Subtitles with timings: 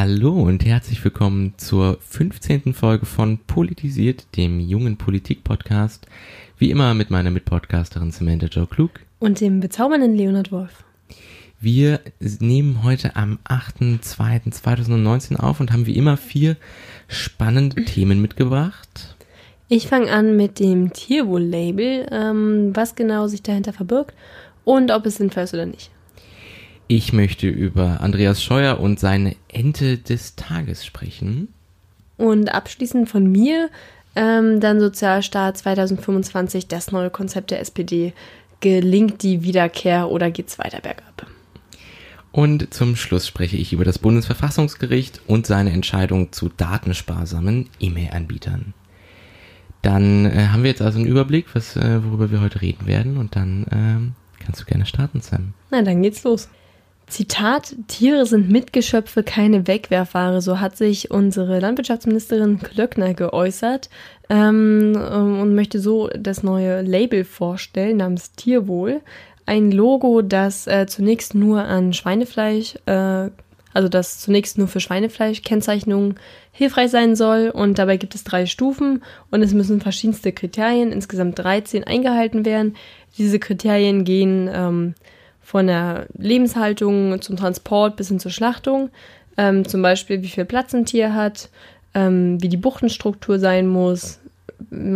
[0.00, 2.72] Hallo und herzlich willkommen zur 15.
[2.72, 6.06] Folge von Politisiert, dem jungen Politik-Podcast.
[6.56, 8.92] Wie immer mit meiner Mitpodcasterin Samantha Joe Klug.
[9.18, 10.84] Und dem bezaubernden Leonard Wolf.
[11.60, 16.56] Wir nehmen heute am 8.2.2019 auf und haben wie immer vier
[17.08, 19.16] spannende Themen mitgebracht.
[19.66, 24.14] Ich fange an mit dem Tierwohl-Label, ähm, was genau sich dahinter verbirgt
[24.64, 25.90] und ob es sinnvoll ist oder nicht.
[26.90, 31.48] Ich möchte über Andreas Scheuer und seine Ente des Tages sprechen.
[32.16, 33.68] Und abschließend von mir
[34.16, 38.14] ähm, dann Sozialstaat 2025, das neue Konzept der SPD.
[38.60, 41.26] Gelingt die Wiederkehr oder geht's weiter bergab?
[42.32, 48.72] Und zum Schluss spreche ich über das Bundesverfassungsgericht und seine Entscheidung zu datensparsamen E-Mail-Anbietern.
[49.82, 53.18] Dann äh, haben wir jetzt also einen Überblick, was, äh, worüber wir heute reden werden.
[53.18, 55.52] Und dann ähm, kannst du gerne starten, Sam.
[55.70, 56.48] Na, dann geht's los.
[57.08, 60.40] Zitat, Tiere sind Mitgeschöpfe, keine Wegwerfware.
[60.40, 63.88] So hat sich unsere Landwirtschaftsministerin Klöckner geäußert
[64.28, 69.00] ähm, und möchte so das neue Label vorstellen namens Tierwohl.
[69.46, 73.30] Ein Logo, das äh, zunächst nur an Schweinefleisch, äh,
[73.72, 76.16] also das zunächst nur für Schweinefleisch-Kennzeichnungen
[76.52, 77.48] hilfreich sein soll.
[77.48, 82.76] Und dabei gibt es drei Stufen und es müssen verschiedenste Kriterien, insgesamt 13, eingehalten werden.
[83.16, 84.94] Diese Kriterien gehen ähm,
[85.48, 88.90] von der Lebenshaltung zum Transport bis hin zur Schlachtung.
[89.38, 91.48] Ähm, zum Beispiel, wie viel Platz ein Tier hat,
[91.94, 94.20] ähm, wie die Buchtenstruktur sein muss,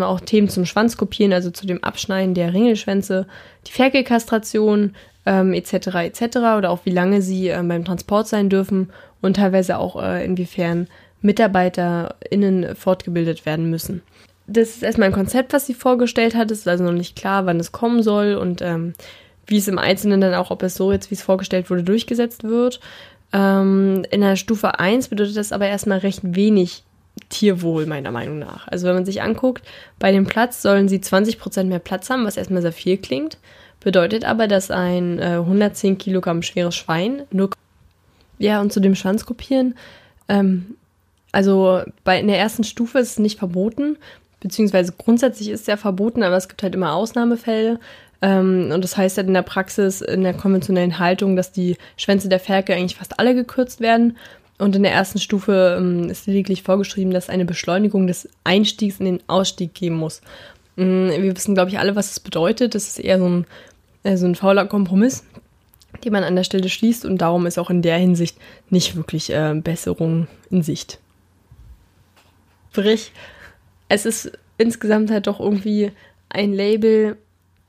[0.00, 3.26] auch Themen zum Schwanzkopieren, also zu dem Abschneiden der Ringelschwänze,
[3.66, 5.72] die Ferkelkastration ähm, etc.
[6.04, 6.36] etc.
[6.58, 8.90] oder auch wie lange sie ähm, beim Transport sein dürfen
[9.22, 10.86] und teilweise auch äh, inwiefern
[11.22, 14.02] MitarbeiterInnen fortgebildet werden müssen.
[14.46, 16.50] Das ist erstmal ein Konzept, was sie vorgestellt hat.
[16.50, 18.92] Es ist also noch nicht klar, wann es kommen soll und ähm,
[19.52, 22.42] wie es im Einzelnen dann auch, ob es so jetzt, wie es vorgestellt wurde, durchgesetzt
[22.42, 22.80] wird.
[23.32, 26.84] Ähm, in der Stufe 1 bedeutet das aber erstmal recht wenig
[27.28, 28.66] Tierwohl, meiner Meinung nach.
[28.68, 29.62] Also wenn man sich anguckt,
[29.98, 33.36] bei dem Platz sollen sie 20% mehr Platz haben, was erstmal sehr viel klingt.
[33.80, 37.50] Bedeutet aber, dass ein äh, 110 Kilogramm schweres Schwein nur.
[38.38, 39.74] Ja, und zu dem Schwanz kopieren.
[40.28, 40.76] Ähm,
[41.30, 43.98] also bei, in der ersten Stufe ist es nicht verboten,
[44.40, 47.78] beziehungsweise grundsätzlich ist es ja verboten, aber es gibt halt immer Ausnahmefälle.
[48.22, 52.28] Ähm, und das heißt halt in der Praxis, in der konventionellen Haltung, dass die Schwänze
[52.28, 54.16] der Ferkel eigentlich fast alle gekürzt werden.
[54.58, 59.06] Und in der ersten Stufe ähm, ist lediglich vorgeschrieben, dass eine Beschleunigung des Einstiegs in
[59.06, 60.22] den Ausstieg geben muss.
[60.76, 62.76] Ähm, wir wissen, glaube ich, alle, was das bedeutet.
[62.76, 63.46] Das ist eher so ein,
[64.04, 65.24] äh, so ein fauler Kompromiss,
[66.04, 67.04] den man an der Stelle schließt.
[67.04, 68.38] Und darum ist auch in der Hinsicht
[68.70, 71.00] nicht wirklich äh, Besserung in Sicht.
[72.70, 73.10] Sprich,
[73.88, 75.90] es ist insgesamt halt doch irgendwie
[76.28, 77.18] ein Label,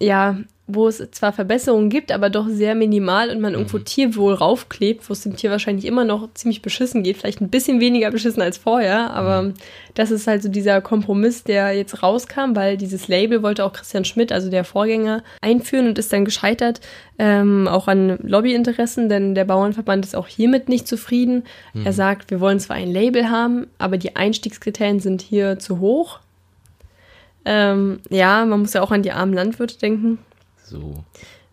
[0.03, 3.85] ja, wo es zwar Verbesserungen gibt, aber doch sehr minimal und man irgendwo Mhm.
[3.85, 7.81] Tierwohl raufklebt, wo es dem Tier wahrscheinlich immer noch ziemlich beschissen geht, vielleicht ein bisschen
[7.81, 9.53] weniger beschissen als vorher, aber Mhm.
[9.93, 14.05] das ist halt so dieser Kompromiss, der jetzt rauskam, weil dieses Label wollte auch Christian
[14.05, 16.79] Schmidt, also der Vorgänger, einführen und ist dann gescheitert,
[17.19, 21.43] ähm, auch an Lobbyinteressen, denn der Bauernverband ist auch hiermit nicht zufrieden.
[21.83, 26.19] Er sagt, wir wollen zwar ein Label haben, aber die Einstiegskriterien sind hier zu hoch.
[27.45, 30.19] Ähm, ja, man muss ja auch an die armen Landwirte denken.
[30.63, 31.03] So.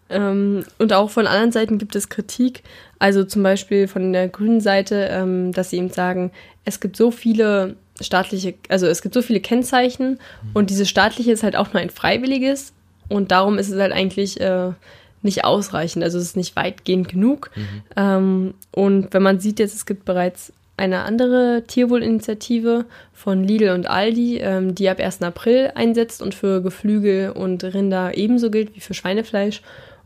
[0.09, 2.63] Ähm, und auch von anderen Seiten gibt es Kritik,
[2.99, 6.33] also zum Beispiel von der grünen Seite, ähm, dass sie eben sagen,
[6.65, 10.19] es gibt so viele staatliche, also es gibt so viele Kennzeichen
[10.55, 12.73] und dieses staatliche ist halt auch nur ein freiwilliges
[13.09, 14.73] und darum ist es halt eigentlich äh,
[15.23, 17.51] nicht ausreichend, also es ist nicht weitgehend genug.
[17.95, 23.89] Ähm, und wenn man sieht jetzt, es gibt bereits eine andere Tierwohlinitiative von Lidl und
[23.89, 25.23] Aldi, ähm, die ab 1.
[25.23, 29.61] April einsetzt und für Geflügel und Rinder ebenso gilt wie für Schweinefleisch.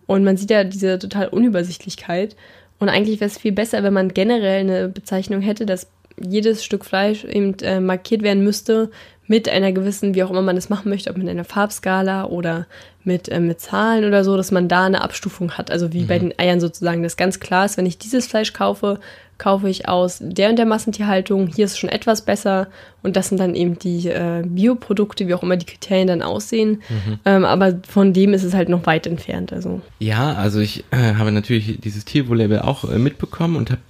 [0.07, 2.37] Und man sieht ja diese total Unübersichtlichkeit.
[2.81, 5.87] Und eigentlich wäre es viel besser, wenn man generell eine Bezeichnung hätte, dass
[6.21, 8.91] jedes Stück Fleisch eben äh, markiert werden müsste
[9.27, 12.67] mit einer gewissen, wie auch immer man das machen möchte, ob mit einer Farbskala oder
[13.05, 15.71] mit, äh, mit Zahlen oder so, dass man da eine Abstufung hat.
[15.71, 19.01] Also wie bei den Eiern sozusagen, dass ganz klar ist, wenn ich dieses Fleisch kaufe,
[19.37, 22.69] kaufe ich aus der und der Massentierhaltung, hier ist es schon etwas besser
[23.03, 26.83] und das sind dann eben die äh, Bioprodukte, wie auch immer die Kriterien dann aussehen.
[27.25, 29.53] Ähm, aber von dem ist es halt noch weit entfernt.
[29.53, 33.81] Also Ja, also ich äh, habe natürlich dieses Tierwohl-Label auch äh, mitbekommen und habe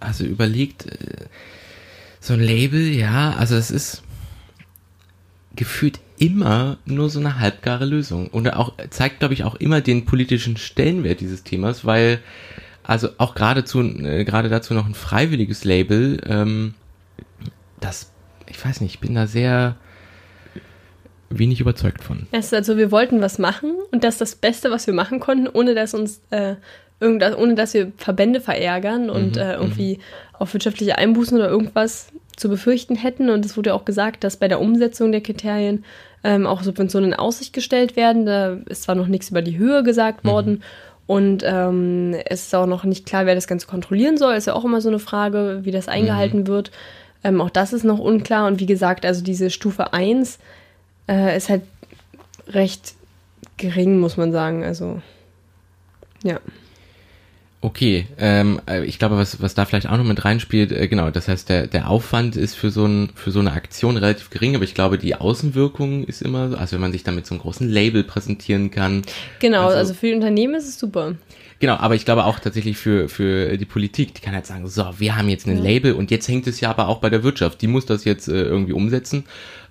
[0.00, 1.24] also überlegt, äh,
[2.20, 4.03] so ein Label, ja, also es ist
[5.56, 8.28] gefühlt immer nur so eine halbgare Lösung.
[8.28, 12.20] Und auch zeigt, glaube ich, auch immer den politischen Stellenwert dieses Themas, weil,
[12.82, 16.74] also auch geradezu, äh, gerade dazu noch ein freiwilliges Label, ähm,
[17.80, 18.12] das,
[18.48, 19.76] ich weiß nicht, ich bin da sehr
[21.30, 22.26] wenig überzeugt von.
[22.30, 25.20] Es ist also, wir wollten was machen und das ist das Beste, was wir machen
[25.20, 26.54] konnten, ohne dass uns äh,
[27.00, 29.98] irgendwas, ohne dass wir Verbände verärgern und Mhm, äh, irgendwie
[30.32, 33.30] auf wirtschaftliche Einbußen oder irgendwas zu befürchten hätten.
[33.30, 35.84] Und es wurde ja auch gesagt, dass bei der Umsetzung der Kriterien
[36.22, 38.26] ähm, auch Subventionen in Aussicht gestellt werden.
[38.26, 40.62] Da ist zwar noch nichts über die Höhe gesagt worden.
[41.06, 44.34] Und ähm, es ist auch noch nicht klar, wer das Ganze kontrollieren soll.
[44.34, 46.70] Ist ja auch immer so eine Frage, wie das eingehalten wird.
[47.22, 48.46] Ähm, auch das ist noch unklar.
[48.46, 50.38] Und wie gesagt, also diese Stufe 1
[51.08, 51.62] äh, ist halt
[52.48, 52.94] recht
[53.56, 54.64] gering, muss man sagen.
[54.64, 55.02] Also,
[56.22, 56.40] ja.
[57.64, 61.08] Okay, ähm, äh, ich glaube, was, was da vielleicht auch noch mit reinspielt, äh, genau,
[61.08, 64.54] das heißt, der, der Aufwand ist für so, ein, für so eine Aktion relativ gering,
[64.54, 67.34] aber ich glaube, die Außenwirkung ist immer so, also wenn man sich dann mit so
[67.34, 69.00] einem großen Label präsentieren kann.
[69.38, 71.14] Genau, also, Also- für die Unternehmen ist es super.
[71.58, 74.86] Genau, aber ich glaube auch tatsächlich für, für die Politik, die kann halt sagen, so,
[74.98, 77.62] wir haben jetzt ein Label und jetzt hängt es ja aber auch bei der Wirtschaft,
[77.62, 79.24] die muss das jetzt äh, irgendwie umsetzen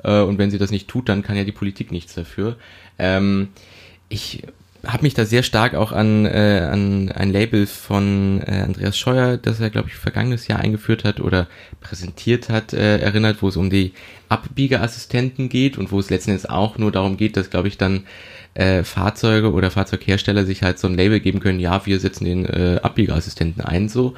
[0.03, 2.55] äh, und wenn sie das nicht tut, dann kann ja die Politik nichts dafür.
[2.97, 3.49] Ähm,
[4.09, 4.41] ich
[4.85, 9.37] habe mich da sehr stark auch an, äh, an ein Label von äh, Andreas Scheuer,
[9.37, 11.47] das er, glaube ich, vergangenes Jahr eingeführt hat oder
[11.79, 13.93] präsentiert hat, äh, erinnert, wo es um die
[14.27, 18.03] Abbiegerassistenten geht und wo es letzten Endes auch nur darum geht, dass, glaube ich, dann
[18.55, 22.45] äh, Fahrzeuge oder Fahrzeughersteller sich halt so ein Label geben können, ja, wir setzen den
[22.45, 24.15] äh, Abbiegerassistenten ein, so.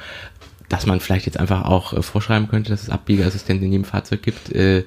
[0.68, 4.22] Dass man vielleicht jetzt einfach auch äh, vorschreiben könnte, dass es Abbiegerassistenten in jedem Fahrzeug
[4.22, 4.82] gibt, äh,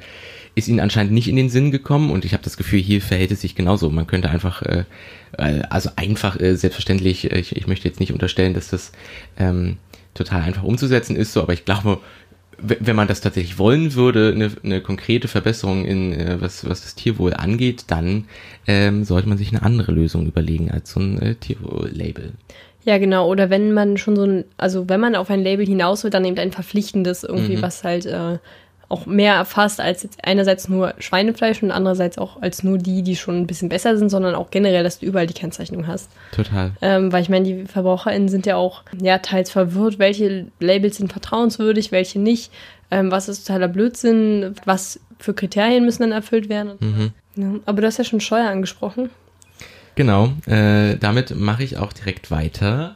[0.60, 3.32] ist ihnen anscheinend nicht in den Sinn gekommen und ich habe das Gefühl, hier verhält
[3.32, 3.90] es sich genauso.
[3.90, 4.84] Man könnte einfach, äh,
[5.38, 8.92] äh, also einfach äh, selbstverständlich, äh, ich, ich möchte jetzt nicht unterstellen, dass das
[9.38, 9.78] ähm,
[10.14, 12.00] total einfach umzusetzen ist, so, aber ich glaube,
[12.62, 16.94] wenn man das tatsächlich wollen würde, eine, eine konkrete Verbesserung in äh, was, was das
[16.96, 18.26] Tierwohl angeht, dann
[18.68, 22.34] ähm, sollte man sich eine andere Lösung überlegen als so ein äh, Tierwohl-Label.
[22.84, 23.30] Ja, genau.
[23.30, 26.26] Oder wenn man schon so ein, also wenn man auf ein Label hinaus will, dann
[26.26, 27.62] eben ein verpflichtendes irgendwie, Mhm.
[27.62, 28.40] was halt äh,
[28.90, 33.16] auch mehr erfasst als jetzt einerseits nur Schweinefleisch und andererseits auch als nur die, die
[33.16, 36.10] schon ein bisschen besser sind, sondern auch generell, dass du überall die Kennzeichnung hast.
[36.32, 36.72] Total.
[36.82, 41.12] Ähm, weil ich meine, die VerbraucherInnen sind ja auch ja, teils verwirrt, welche Labels sind
[41.12, 42.52] vertrauenswürdig, welche nicht,
[42.90, 46.72] ähm, was ist totaler Blödsinn, was für Kriterien müssen dann erfüllt werden.
[46.80, 47.12] Mhm.
[47.36, 49.12] ja, aber du hast ja schon Steuer angesprochen.
[49.94, 52.96] Genau, äh, damit mache ich auch direkt weiter.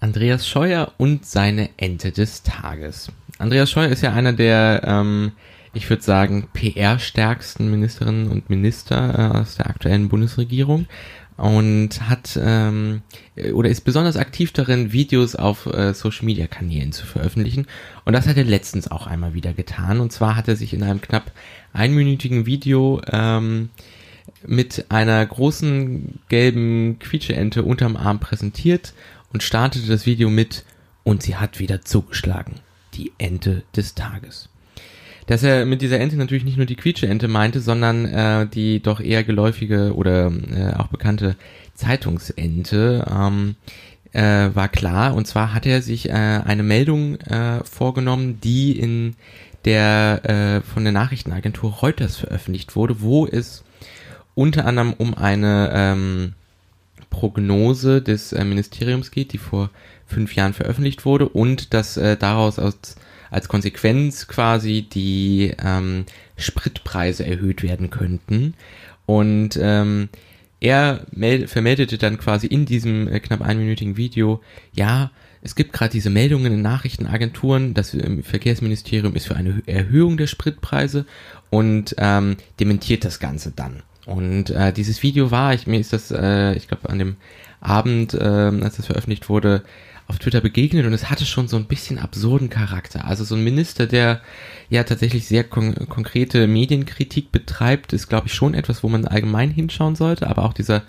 [0.00, 3.12] Andreas Scheuer und seine Ente des Tages.
[3.40, 5.32] Andreas Scheuer ist ja einer der, ähm,
[5.72, 10.86] ich würde sagen, PR-stärksten Ministerinnen und Minister äh, aus der aktuellen Bundesregierung
[11.38, 13.00] und hat ähm,
[13.54, 17.66] oder ist besonders aktiv darin, Videos auf äh, Social-Media-Kanälen zu veröffentlichen.
[18.04, 20.00] Und das hat er letztens auch einmal wieder getan.
[20.00, 21.32] Und zwar hat er sich in einem knapp
[21.72, 23.70] einminütigen Video ähm,
[24.46, 28.92] mit einer großen gelben Quietscheente unterm Arm präsentiert
[29.32, 30.66] und startete das Video mit
[31.04, 32.56] und sie hat wieder zugeschlagen.
[32.94, 34.48] Die Ente des Tages.
[35.26, 39.00] Dass er mit dieser Ente natürlich nicht nur die Quietscheente meinte, sondern äh, die doch
[39.00, 41.36] eher geläufige oder äh, auch bekannte
[41.74, 43.54] Zeitungsente ähm,
[44.12, 45.14] äh, war klar.
[45.14, 49.14] Und zwar hat er sich äh, eine Meldung äh, vorgenommen, die in
[49.64, 53.62] der äh, von der Nachrichtenagentur Reuters veröffentlicht wurde, wo es
[54.34, 56.32] unter anderem um eine ähm,
[57.10, 59.70] Prognose des äh, Ministeriums geht, die vor
[60.06, 62.96] fünf Jahren veröffentlicht wurde und dass äh, daraus als,
[63.30, 68.54] als Konsequenz quasi die ähm, Spritpreise erhöht werden könnten.
[69.06, 70.08] Und ähm,
[70.60, 74.40] er mel vermeldete dann quasi in diesem äh, knapp einminütigen Video,
[74.72, 75.10] ja,
[75.42, 80.26] es gibt gerade diese Meldungen in Nachrichtenagenturen, das ähm, Verkehrsministerium ist für eine Erhöhung der
[80.26, 81.06] Spritpreise
[81.48, 83.82] und ähm, dementiert das Ganze dann.
[84.06, 87.16] Und äh, dieses Video war, ich, mir ist das, äh, ich glaube, an dem
[87.60, 89.62] Abend, äh, als das veröffentlicht wurde,
[90.10, 93.04] auf Twitter begegnet und es hatte schon so ein bisschen absurden Charakter.
[93.06, 94.20] Also so ein Minister, der
[94.68, 99.50] ja tatsächlich sehr kon konkrete Medienkritik betreibt, ist, glaube ich, schon etwas, wo man allgemein
[99.50, 100.26] hinschauen sollte.
[100.26, 100.82] Aber auch dieser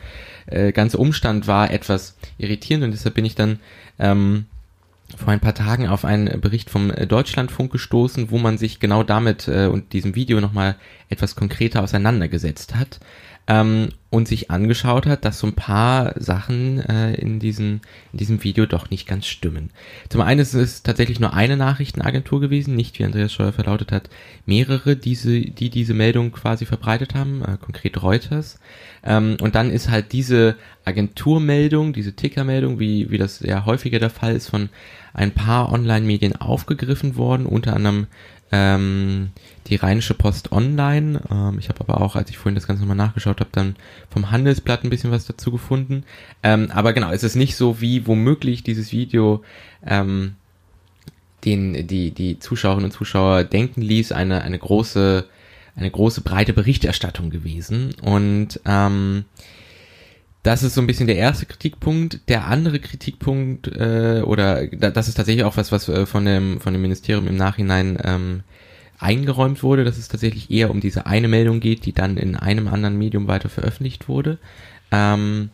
[0.47, 3.59] äh, ganze Umstand war etwas irritierend und deshalb bin ich dann
[3.99, 4.47] ähm,
[5.17, 9.47] vor ein paar Tagen auf einen Bericht vom Deutschlandfunk gestoßen, wo man sich genau damit
[9.47, 10.75] äh, und diesem Video nochmal
[11.09, 12.99] etwas konkreter auseinandergesetzt hat.
[13.47, 17.79] Ähm, und sich angeschaut hat, dass so ein paar Sachen äh, in, diesem,
[18.11, 19.71] in diesem Video doch nicht ganz stimmen.
[20.09, 24.09] Zum einen ist es tatsächlich nur eine Nachrichtenagentur gewesen, nicht wie Andreas Scheuer verlautet hat,
[24.45, 28.59] mehrere, diese, die diese Meldung quasi verbreitet haben, äh, konkret Reuters.
[29.01, 34.09] Ähm, und dann ist halt diese Agenturmeldung, diese Tickermeldung, wie, wie das ja häufiger der
[34.09, 34.67] Fall ist, von
[35.13, 38.07] ein paar Online-Medien aufgegriffen worden, unter anderem
[38.51, 39.31] ähm,
[39.67, 41.21] die Rheinische Post Online.
[41.29, 43.75] Ähm, ich habe aber auch, als ich vorhin das Ganze nochmal nachgeschaut habe, dann
[44.09, 46.03] vom Handelsblatt ein bisschen was dazu gefunden.
[46.43, 49.43] Ähm, aber genau, es ist nicht so, wie womöglich dieses Video
[49.85, 50.35] ähm,
[51.45, 55.25] den die die Zuschauerinnen und Zuschauer denken ließ, eine eine große
[55.75, 59.25] eine große breite Berichterstattung gewesen und ähm,
[60.43, 62.27] das ist so ein bisschen der erste Kritikpunkt.
[62.27, 66.73] Der andere Kritikpunkt, äh, oder das ist tatsächlich auch was, was äh, von dem, von
[66.73, 68.41] dem Ministerium im Nachhinein ähm,
[69.01, 72.67] eingeräumt wurde, dass es tatsächlich eher um diese eine Meldung geht, die dann in einem
[72.67, 74.37] anderen Medium weiter veröffentlicht wurde.
[74.91, 75.49] Ähm,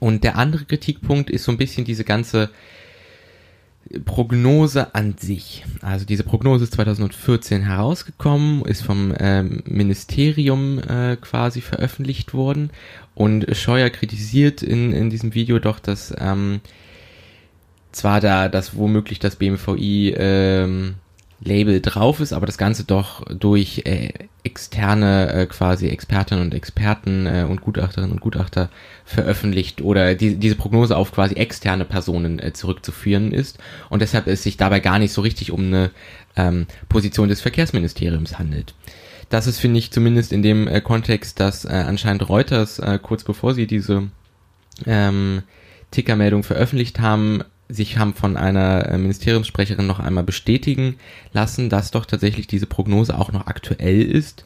[0.00, 2.50] und der andere Kritikpunkt ist so ein bisschen diese ganze
[4.04, 5.64] Prognose an sich.
[5.80, 12.70] Also diese Prognose ist 2014 herausgekommen, ist vom ähm, Ministerium äh, quasi veröffentlicht worden
[13.14, 16.60] und Scheuer kritisiert in, in diesem Video doch, dass ähm,
[17.92, 20.94] zwar da das womöglich das BMVI ähm,
[21.40, 24.12] Label drauf ist, aber das Ganze doch durch äh,
[24.42, 28.70] externe äh, quasi Expertinnen und Experten äh, und Gutachterinnen und Gutachter
[29.04, 33.58] veröffentlicht oder die, diese Prognose auf quasi externe Personen äh, zurückzuführen ist
[33.90, 35.90] und deshalb es sich dabei gar nicht so richtig um eine
[36.36, 38.74] ähm, Position des Verkehrsministeriums handelt.
[39.28, 43.24] Das ist, finde ich, zumindest in dem äh, Kontext, dass äh, anscheinend Reuters äh, kurz
[43.24, 44.08] bevor sie diese
[44.86, 45.42] ähm,
[45.90, 50.96] Tickermeldung veröffentlicht haben, sich haben von einer äh, Ministeriumssprecherin noch einmal bestätigen
[51.32, 54.44] lassen, dass doch tatsächlich diese Prognose auch noch aktuell ist.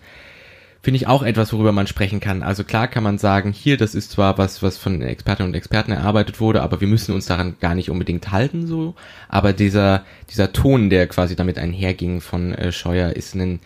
[0.82, 2.42] Finde ich auch etwas, worüber man sprechen kann.
[2.42, 5.92] Also klar kann man sagen, hier, das ist zwar was, was von Expertinnen und Experten
[5.92, 8.94] erarbeitet wurde, aber wir müssen uns daran gar nicht unbedingt halten, so.
[9.28, 13.60] Aber dieser, dieser Ton, der quasi damit einherging von äh, Scheuer, ist ein,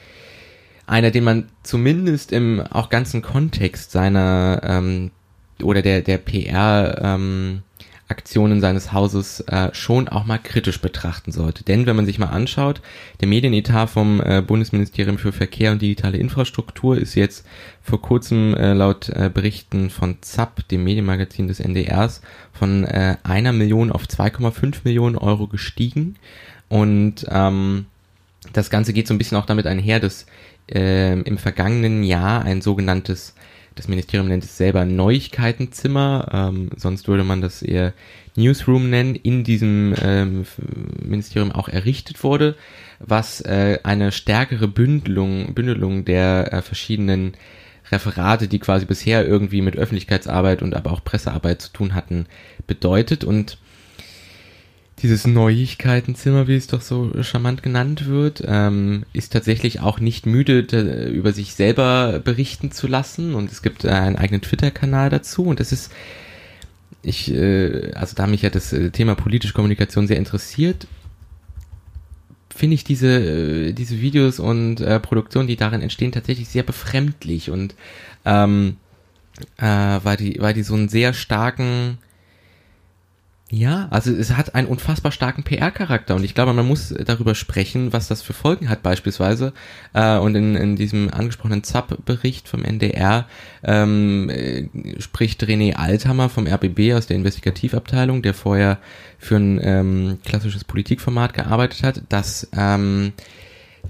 [0.89, 5.13] einer, den man zumindest im auch ganzen Kontext seiner ähm,
[5.63, 7.63] oder der, der PR, ähm,
[8.09, 11.65] Aktionen seines Hauses äh, schon auch mal kritisch betrachten sollte.
[11.65, 12.83] Denn wenn man sich mal anschaut,
[13.21, 17.47] der Medienetat vom äh, Bundesministerium für Verkehr und digitale Infrastruktur ist jetzt
[17.83, 22.21] vor kurzem äh, laut äh, Berichten von ZAP, dem Medienmagazin des NDRs,
[22.53, 26.17] von äh, einer Million auf 2,5 Millionen Euro gestiegen.
[26.69, 27.87] Und ähm,
[28.53, 30.27] das Ganze geht so ein bisschen auch damit einher, dass
[30.71, 33.35] äh, im vergangenen Jahr ein sogenanntes
[33.75, 37.93] das Ministerium nennt es selber Neuigkeitenzimmer, ähm, sonst würde man das eher
[38.37, 40.47] Newsroom nennen, in diesem ähm,
[41.03, 42.57] Ministerium auch errichtet wurde,
[43.01, 47.33] was äh, eine stärkere Bündelung, Bündelung der äh, verschiedenen
[47.91, 52.27] Referate, die quasi bisher irgendwie mit Öffentlichkeitsarbeit und aber auch Pressearbeit zu tun hatten,
[52.67, 53.25] bedeutet.
[53.25, 53.59] Und
[55.03, 60.61] dieses Neuigkeitenzimmer, wie es doch so charmant genannt wird, ähm, ist tatsächlich auch nicht müde,
[61.09, 63.35] über sich selber berichten zu lassen.
[63.35, 65.45] Und es gibt äh, einen eigenen Twitter-Kanal dazu.
[65.45, 65.93] Und das ist,
[67.03, 70.87] ich, äh, also da mich ja das äh, Thema politische Kommunikation sehr interessiert,
[72.55, 77.51] finde ich diese, äh, diese Videos und äh, Produktionen, die darin entstehen, tatsächlich sehr befremdlich
[77.51, 77.75] und
[78.25, 78.77] ähm,
[79.59, 81.99] äh, weil die, weil die so einen sehr starken
[83.55, 87.93] ja, also es hat einen unfassbar starken PR-Charakter und ich glaube, man muss darüber sprechen,
[87.93, 89.53] was das für Folgen hat beispielsweise.
[89.93, 93.27] Äh, und in, in diesem angesprochenen ZAP-Bericht vom NDR
[93.63, 94.69] ähm, äh,
[95.01, 98.79] spricht René Althammer vom RBB aus der Investigativabteilung, der vorher
[99.19, 103.13] für ein ähm, klassisches Politikformat gearbeitet hat, dass ähm,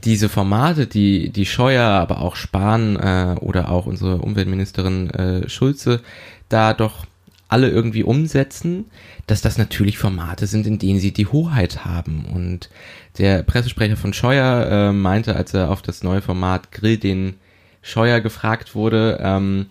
[0.05, 6.03] diese Formate, die die Scheuer, aber auch Spahn äh, oder auch unsere Umweltministerin äh, Schulze
[6.51, 7.07] da doch
[7.49, 8.87] alle irgendwie umsetzen,
[9.27, 12.25] dass das natürlich Formate sind, in denen sie die Hoheit haben.
[12.33, 12.71] Und
[13.19, 17.35] der Pressesprecher von Scheuer äh, meinte, als er auf das neue Format Grill den
[17.83, 19.67] Scheuer gefragt wurde, ähm,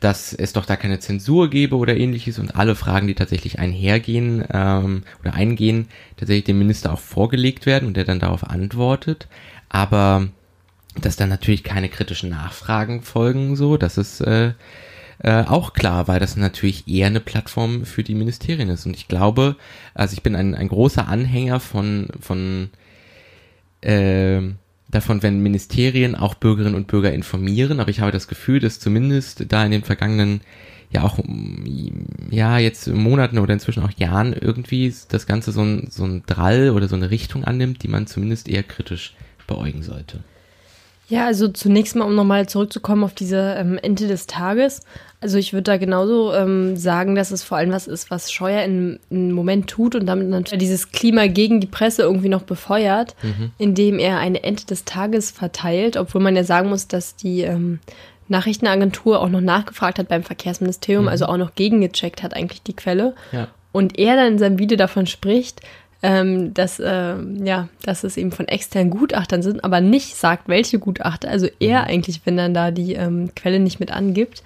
[0.00, 4.44] dass es doch da keine Zensur gebe oder ähnliches und alle Fragen, die tatsächlich einhergehen
[4.52, 9.26] ähm, oder eingehen, tatsächlich dem Minister auch vorgelegt werden und der dann darauf antwortet.
[9.68, 10.28] Aber
[11.00, 14.52] dass dann natürlich keine kritischen Nachfragen folgen, so, das ist äh,
[15.18, 18.86] äh, auch klar, weil das natürlich eher eine Plattform für die Ministerien ist.
[18.86, 19.56] Und ich glaube,
[19.94, 22.70] also ich bin ein, ein großer Anhänger von, von
[23.80, 24.42] äh,
[24.88, 29.46] davon, wenn Ministerien auch Bürgerinnen und Bürger informieren, aber ich habe das Gefühl, dass zumindest
[29.48, 30.40] da in den vergangenen
[30.90, 31.18] ja auch
[32.30, 36.70] ja jetzt Monaten oder inzwischen auch Jahren irgendwie das Ganze so ein, so ein Drall
[36.70, 39.14] oder so eine Richtung annimmt, die man zumindest eher kritisch
[39.46, 40.20] beäugen sollte.
[41.08, 44.80] Ja, also zunächst mal, um nochmal zurückzukommen auf diese ähm, Ente des Tages.
[45.20, 48.64] Also ich würde da genauso ähm, sagen, dass es vor allem was ist, was Scheuer
[48.64, 53.14] im, im Moment tut und damit natürlich dieses Klima gegen die Presse irgendwie noch befeuert,
[53.22, 53.52] mhm.
[53.56, 57.78] indem er eine Ente des Tages verteilt, obwohl man ja sagen muss, dass die ähm,
[58.28, 61.08] Nachrichtenagentur auch noch nachgefragt hat beim Verkehrsministerium, mhm.
[61.08, 63.14] also auch noch gegengecheckt hat eigentlich die Quelle.
[63.30, 63.48] Ja.
[63.70, 65.60] Und er dann in seinem Video davon spricht,
[66.02, 70.78] ähm, dass, äh, ja, dass es eben von externen Gutachtern sind, aber nicht sagt, welche
[70.78, 71.28] Gutachter.
[71.30, 71.88] Also er mhm.
[71.88, 74.42] eigentlich, wenn dann da die ähm, Quelle nicht mit angibt.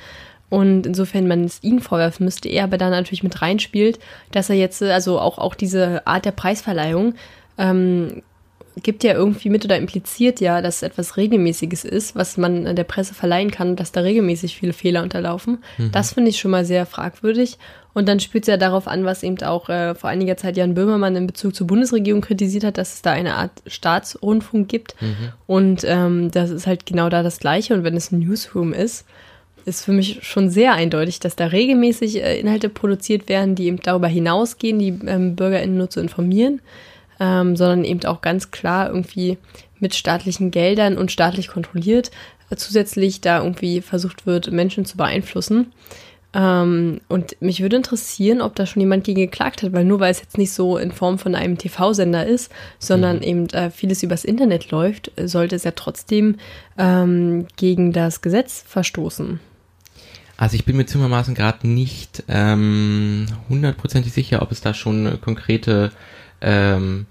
[0.48, 4.00] Und insofern man es ihm vorwerfen müsste, er aber dann natürlich mit reinspielt,
[4.32, 7.14] dass er jetzt, also auch, auch diese Art der Preisverleihung,
[7.56, 8.22] ähm,
[8.76, 12.84] gibt ja irgendwie mit oder impliziert ja, dass es etwas Regelmäßiges ist, was man der
[12.84, 15.58] Presse verleihen kann, dass da regelmäßig viele Fehler unterlaufen.
[15.78, 15.92] Mhm.
[15.92, 17.58] Das finde ich schon mal sehr fragwürdig.
[17.92, 20.74] Und dann spielt es ja darauf an, was eben auch äh, vor einiger Zeit Jan
[20.74, 24.94] Böhmermann in Bezug zur Bundesregierung kritisiert hat, dass es da eine Art Staatsrundfunk gibt.
[25.02, 25.32] Mhm.
[25.46, 27.74] Und ähm, das ist halt genau da das Gleiche.
[27.74, 29.04] Und wenn es ein Newsroom ist,
[29.64, 33.80] ist für mich schon sehr eindeutig, dass da regelmäßig äh, Inhalte produziert werden, die eben
[33.80, 36.60] darüber hinausgehen, die ähm, BürgerInnen nur zu informieren
[37.20, 39.38] ähm, sondern eben auch ganz klar irgendwie
[39.78, 42.10] mit staatlichen Geldern und staatlich kontrolliert
[42.50, 45.72] äh, zusätzlich da irgendwie versucht wird, Menschen zu beeinflussen.
[46.32, 50.12] Ähm, und mich würde interessieren, ob da schon jemand gegen geklagt hat, weil nur weil
[50.12, 53.22] es jetzt nicht so in Form von einem TV-Sender ist, sondern mhm.
[53.22, 56.36] eben äh, vieles übers Internet läuft, sollte es ja trotzdem
[56.78, 59.40] ähm, gegen das Gesetz verstoßen.
[60.36, 65.90] Also ich bin mir zimmermaßen gerade nicht ähm, hundertprozentig sicher, ob es da schon konkrete
[66.40, 67.06] ähm,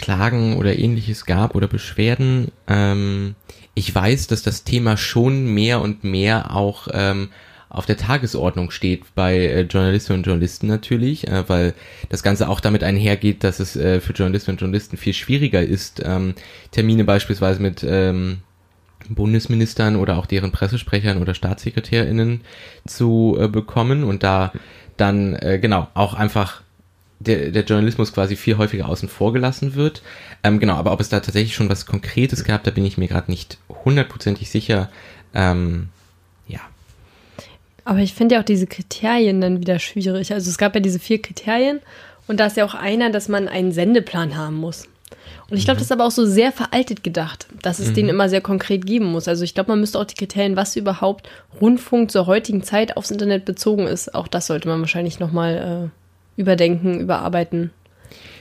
[0.00, 2.50] Klagen oder ähnliches gab oder Beschwerden.
[2.66, 3.34] Ähm,
[3.74, 7.28] ich weiß, dass das Thema schon mehr und mehr auch ähm,
[7.68, 11.74] auf der Tagesordnung steht bei äh, Journalistinnen und Journalisten natürlich, äh, weil
[12.08, 16.02] das Ganze auch damit einhergeht, dass es äh, für Journalistinnen und Journalisten viel schwieriger ist,
[16.04, 16.34] ähm,
[16.72, 18.38] Termine beispielsweise mit ähm,
[19.08, 22.42] Bundesministern oder auch deren Pressesprechern oder StaatssekretärInnen
[22.86, 24.52] zu äh, bekommen und da
[24.96, 26.62] dann äh, genau auch einfach
[27.20, 30.02] der, der Journalismus quasi viel häufiger außen vor gelassen wird.
[30.42, 33.08] Ähm, genau, aber ob es da tatsächlich schon was Konkretes gab, da bin ich mir
[33.08, 34.90] gerade nicht hundertprozentig sicher.
[35.34, 35.90] Ähm,
[36.48, 36.60] ja.
[37.84, 40.32] Aber ich finde ja auch diese Kriterien dann wieder schwierig.
[40.32, 41.80] Also es gab ja diese vier Kriterien
[42.26, 44.88] und da ist ja auch einer, dass man einen Sendeplan haben muss.
[45.50, 45.80] Und ich glaube, mhm.
[45.80, 47.94] das ist aber auch so sehr veraltet gedacht, dass es mhm.
[47.94, 49.28] den immer sehr konkret geben muss.
[49.28, 51.28] Also ich glaube, man müsste auch die Kriterien, was überhaupt
[51.60, 55.99] Rundfunk zur heutigen Zeit aufs Internet bezogen ist, auch das sollte man wahrscheinlich nochmal äh,
[56.40, 57.70] überdenken, überarbeiten,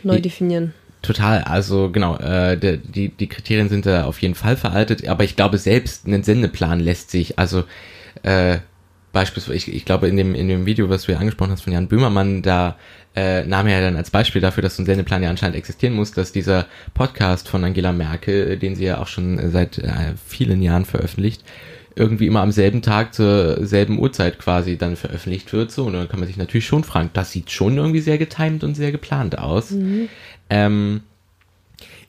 [0.03, 0.73] neu definieren.
[1.01, 5.23] Total, also genau, äh, der, die, die Kriterien sind da auf jeden Fall veraltet, aber
[5.23, 7.63] ich glaube selbst ein Sendeplan lässt sich, also
[8.23, 8.57] äh,
[9.11, 11.73] beispielsweise, ich, ich glaube in dem, in dem Video, was du ja angesprochen hast von
[11.73, 12.75] Jan Böhmermann, da
[13.15, 15.95] äh, nahm er ja dann als Beispiel dafür, dass so ein Sendeplan ja anscheinend existieren
[15.95, 20.61] muss, dass dieser Podcast von Angela Merkel, den sie ja auch schon seit äh, vielen
[20.61, 21.43] Jahren veröffentlicht,
[21.99, 25.71] irgendwie immer am selben Tag zur selben Uhrzeit quasi dann veröffentlicht wird.
[25.71, 28.63] So, und dann kann man sich natürlich schon fragen, das sieht schon irgendwie sehr getimed
[28.63, 29.71] und sehr geplant aus.
[29.71, 30.09] Mhm.
[30.49, 31.01] Ähm,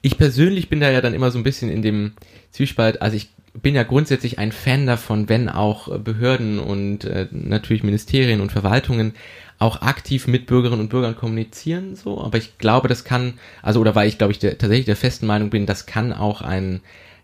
[0.01, 2.13] ich persönlich bin da ja dann immer so ein bisschen in dem
[2.53, 7.83] Zwiespalt, also ich bin ja grundsätzlich ein Fan davon, wenn auch Behörden und äh, natürlich
[7.83, 9.13] Ministerien und Verwaltungen
[9.59, 13.95] auch aktiv mit Bürgerinnen und Bürgern kommunizieren, so, aber ich glaube, das kann, also oder
[13.95, 16.81] weil ich glaube ich der, tatsächlich der festen Meinung bin, das kann auch ein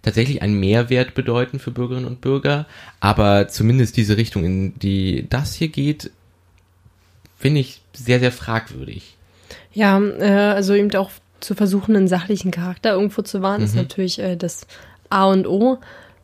[0.07, 2.67] tatsächlich einen Mehrwert bedeuten für Bürgerinnen und Bürger.
[3.01, 6.13] Aber zumindest diese Richtung, in die das hier geht,
[7.37, 9.17] finde ich sehr, sehr fragwürdig.
[9.73, 13.67] Ja, äh, also eben auch zu versuchen, einen sachlichen Charakter irgendwo zu wahren, mhm.
[13.67, 14.69] ist natürlich äh, das
[15.11, 15.79] A und O.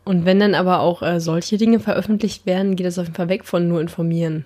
[0.04, 3.28] Und wenn dann aber auch äh, solche Dinge veröffentlicht werden, geht das auf jeden Fall
[3.28, 4.44] weg von nur informieren.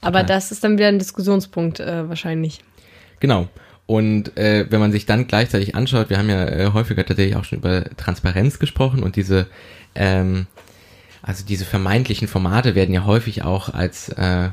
[0.00, 0.36] Aber Total.
[0.36, 2.60] das ist dann wieder ein Diskussionspunkt äh, wahrscheinlich.
[3.20, 3.48] Genau.
[3.86, 7.44] Und äh, wenn man sich dann gleichzeitig anschaut, wir haben ja äh, häufiger tatsächlich auch
[7.44, 9.48] schon über Transparenz gesprochen und diese,
[9.94, 10.46] ähm,
[11.20, 14.50] also diese vermeintlichen Formate werden ja häufig auch als äh,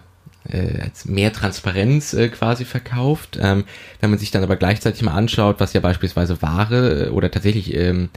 [0.48, 3.38] äh, als mehr Transparenz äh, quasi verkauft.
[3.42, 3.66] Ähm,
[4.00, 7.74] wenn man sich dann aber gleichzeitig mal anschaut, was ja beispielsweise wahre äh, oder tatsächlich
[7.76, 8.10] ähm,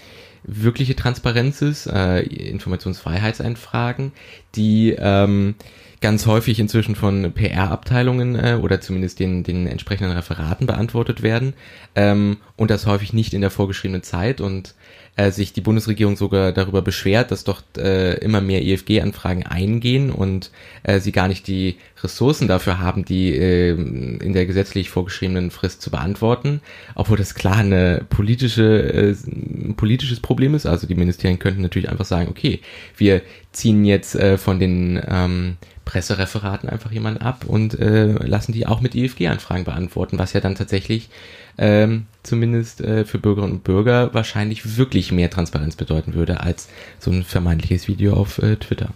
[0.45, 4.13] wirkliche Transparenz ist, äh, Informationsfreiheitseinfragen,
[4.55, 5.55] die ähm,
[6.01, 11.55] ganz häufig inzwischen von PR-Abteilungen äh, oder zumindest den, den entsprechenden Referaten beantwortet werden
[11.95, 14.41] ähm, und das häufig nicht in der vorgeschriebenen Zeit.
[14.41, 14.75] Und
[15.17, 20.51] äh, sich die Bundesregierung sogar darüber beschwert, dass doch äh, immer mehr IFG-Anfragen eingehen und
[20.85, 25.83] äh, sie gar nicht die Ressourcen dafür haben, die äh, in der gesetzlich vorgeschriebenen Frist
[25.83, 26.63] zu beantworten,
[26.95, 30.67] obwohl das klar eine politische äh, ein politisches Problem ist.
[30.67, 32.61] Also die Ministerien könnten natürlich einfach sagen, okay,
[32.97, 38.67] wir ziehen jetzt äh, von den ähm, Pressereferaten einfach jemanden ab und äh, lassen die
[38.67, 41.11] auch mit IFG-Anfragen beantworten, was ja dann tatsächlich
[41.59, 46.69] ähm, zumindest äh, für Bürgerinnen und Bürger wahrscheinlich wirklich mehr Transparenz bedeuten würde als
[46.99, 48.91] so ein vermeintliches Video auf äh, Twitter.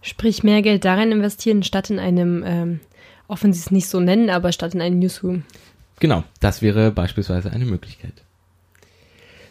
[0.00, 2.80] Sprich, mehr Geld darin investieren, statt in einem, ähm,
[3.26, 5.42] auch wenn sie es nicht so nennen, aber statt in einem Newsroom.
[6.00, 8.22] Genau, das wäre beispielsweise eine Möglichkeit.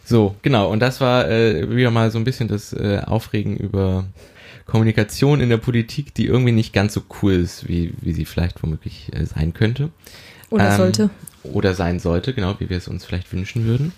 [0.10, 4.06] So, genau, und das war äh, wieder mal so ein bisschen das äh, Aufregen über
[4.66, 8.64] Kommunikation in der Politik, die irgendwie nicht ganz so cool ist, wie, wie sie vielleicht
[8.64, 9.90] womöglich äh, sein könnte.
[10.50, 11.10] Oder Ähm, sollte.
[11.44, 13.92] Oder sein sollte, genau, wie wir es uns vielleicht wünschen würden.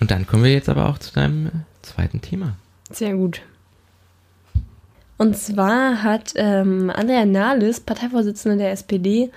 [0.00, 2.56] Und dann kommen wir jetzt aber auch zu deinem zweiten Thema.
[2.90, 3.40] Sehr gut.
[5.16, 9.30] Und zwar hat ähm, Andrea Nahles, Parteivorsitzende der SPD,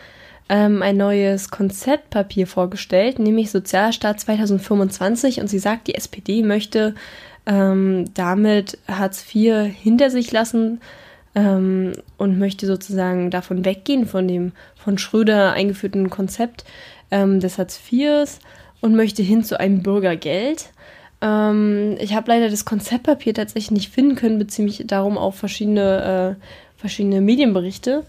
[0.50, 5.42] ähm, ein neues Konzeptpapier vorgestellt, nämlich Sozialstaat 2025.
[5.42, 6.96] Und sie sagt, die SPD möchte
[7.46, 10.82] ähm, damit Hartz IV hinter sich lassen
[11.36, 16.66] ähm, und möchte sozusagen davon weggehen, von dem von Schröder eingeführten Konzept
[17.12, 18.40] ähm, des Hartz IVs
[18.82, 20.70] und möchte hin zu einem Bürgergeld.
[21.22, 26.38] Ähm, ich habe leider das Konzeptpapier tatsächlich nicht finden können, beziehe mich darum auf verschiedene,
[26.38, 28.04] äh, verschiedene Medienberichte.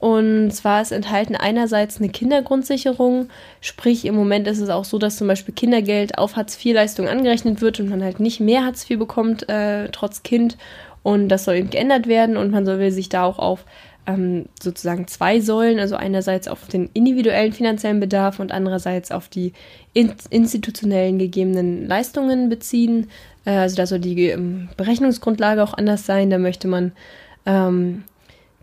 [0.00, 3.28] Und zwar ist enthalten einerseits eine Kindergrundsicherung,
[3.60, 7.80] sprich im Moment ist es auch so, dass zum Beispiel Kindergeld auf Hartz-IV-Leistungen angerechnet wird
[7.80, 10.56] und man halt nicht mehr Hartz IV bekommt, äh, trotz Kind.
[11.02, 13.66] Und das soll eben geändert werden und man soll sich da auch auf
[14.06, 19.52] ähm, sozusagen zwei Säulen, also einerseits auf den individuellen finanziellen Bedarf und andererseits auf die
[19.92, 23.10] in institutionellen gegebenen Leistungen beziehen.
[23.44, 26.30] Äh, also da soll die ähm, Berechnungsgrundlage auch anders sein.
[26.30, 26.92] Da möchte man
[27.44, 28.04] ähm,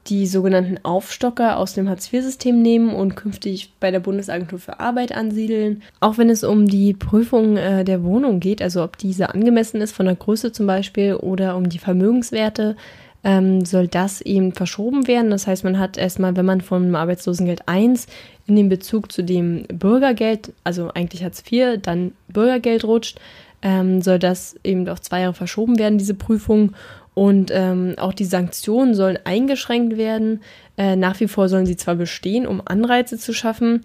[0.09, 5.83] die sogenannten Aufstocker aus dem Hartz-IV-System nehmen und künftig bei der Bundesagentur für Arbeit ansiedeln.
[5.99, 9.93] Auch wenn es um die Prüfung äh, der Wohnung geht, also ob diese angemessen ist
[9.93, 12.75] von der Größe zum Beispiel oder um die Vermögenswerte,
[13.23, 15.31] ähm, soll das eben verschoben werden.
[15.31, 18.07] Das heißt, man hat erstmal, wenn man vom Arbeitslosengeld 1
[18.45, 23.19] in den Bezug zu dem Bürgergeld, also eigentlich Hartz IV, dann Bürgergeld rutscht,
[23.61, 26.73] ähm, soll das eben auf zwei Jahre verschoben werden, diese Prüfung.
[27.17, 30.41] Und ähm, auch die Sanktionen sollen eingeschränkt werden.
[30.77, 33.81] Äh, nach wie vor sollen sie zwar bestehen, um Anreize zu schaffen.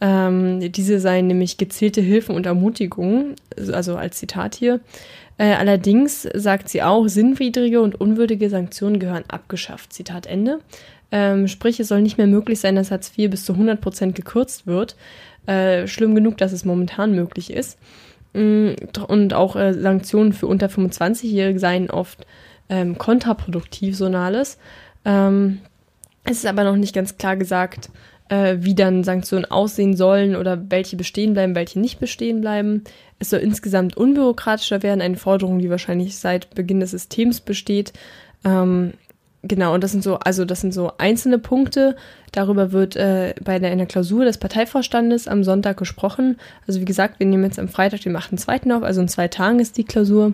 [0.00, 3.34] Ähm, diese seien nämlich gezielte Hilfen und Ermutigungen,
[3.72, 4.78] also als Zitat hier.
[5.36, 9.92] Äh, allerdings sagt sie auch, sinnwidrige und unwürdige Sanktionen gehören abgeschafft.
[9.92, 10.60] Zitat Ende.
[11.10, 14.14] Ähm, sprich, es soll nicht mehr möglich sein, dass Hartz IV bis zu 100 Prozent
[14.14, 14.94] gekürzt wird.
[15.46, 17.80] Äh, schlimm genug, dass es momentan möglich ist.
[18.32, 18.74] Mm,
[19.08, 22.24] Und auch äh, Sanktionen für unter 25-Jährige seien oft
[22.68, 24.58] ähm, kontraproduktiv, so alles.
[25.04, 25.60] Ähm,
[26.24, 27.90] es ist aber noch nicht ganz klar gesagt,
[28.28, 32.82] äh, wie dann Sanktionen aussehen sollen oder welche bestehen bleiben, welche nicht bestehen bleiben.
[33.18, 37.92] Es soll insgesamt unbürokratischer werden, eine Forderung, die wahrscheinlich seit Beginn des Systems besteht.
[38.44, 38.94] Ähm,
[39.42, 41.96] genau, und das sind so, also das sind so einzelne Punkte.
[42.32, 46.38] Darüber wird äh, bei der, in der Klausur des Parteivorstandes am Sonntag gesprochen.
[46.66, 48.76] Also wie gesagt, wir nehmen jetzt am Freitag, dem 8.2.
[48.76, 50.32] auf, also in zwei Tagen ist die Klausur.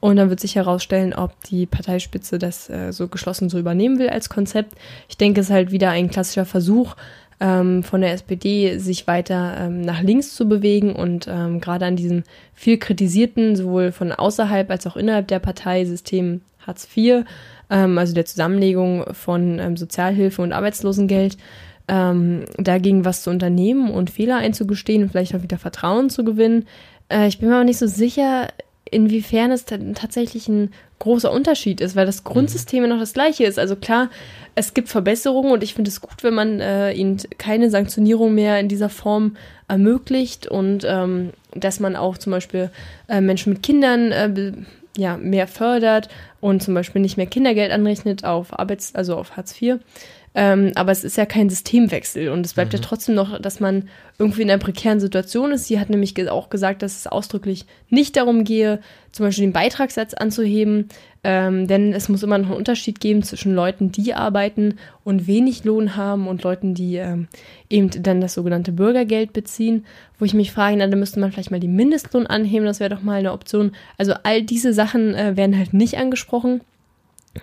[0.00, 4.10] Und dann wird sich herausstellen, ob die Parteispitze das äh, so geschlossen so übernehmen will
[4.10, 4.74] als Konzept.
[5.08, 6.94] Ich denke, es ist halt wieder ein klassischer Versuch
[7.40, 11.96] ähm, von der SPD, sich weiter ähm, nach links zu bewegen und ähm, gerade an
[11.96, 17.24] diesem viel kritisierten, sowohl von außerhalb als auch innerhalb der Partei System Hartz IV,
[17.70, 21.36] ähm, also der Zusammenlegung von ähm, Sozialhilfe und Arbeitslosengeld,
[21.88, 26.66] ähm, dagegen was zu unternehmen und Fehler einzugestehen und vielleicht auch wieder Vertrauen zu gewinnen.
[27.08, 28.48] Äh, ich bin mir aber nicht so sicher,
[28.90, 33.58] inwiefern es tatsächlich ein großer Unterschied ist, weil das Grundsystem ja noch das gleiche ist.
[33.58, 34.10] Also klar,
[34.54, 38.58] es gibt Verbesserungen und ich finde es gut, wenn man äh, ihnen keine Sanktionierung mehr
[38.58, 39.36] in dieser Form
[39.68, 42.70] ermöglicht und ähm, dass man auch zum Beispiel
[43.08, 44.52] äh, Menschen mit Kindern äh,
[44.98, 46.08] ja, mehr fördert
[46.40, 49.78] und zum Beispiel nicht mehr Kindergeld anrechnet auf Arbeits-, also auf Hartz IV.
[50.40, 53.88] Ähm, aber es ist ja kein Systemwechsel und es bleibt ja trotzdem noch, dass man
[54.20, 55.64] irgendwie in einer prekären Situation ist.
[55.64, 58.78] Sie hat nämlich auch gesagt, dass es ausdrücklich nicht darum gehe,
[59.10, 60.90] zum Beispiel den Beitragssatz anzuheben,
[61.24, 65.64] ähm, denn es muss immer noch einen Unterschied geben zwischen Leuten, die arbeiten und wenig
[65.64, 67.26] Lohn haben und Leuten, die ähm,
[67.68, 69.86] eben dann das sogenannte Bürgergeld beziehen,
[70.20, 72.94] wo ich mich frage, na, da müsste man vielleicht mal den Mindestlohn anheben, das wäre
[72.94, 73.72] doch mal eine Option.
[73.96, 76.60] Also all diese Sachen äh, werden halt nicht angesprochen.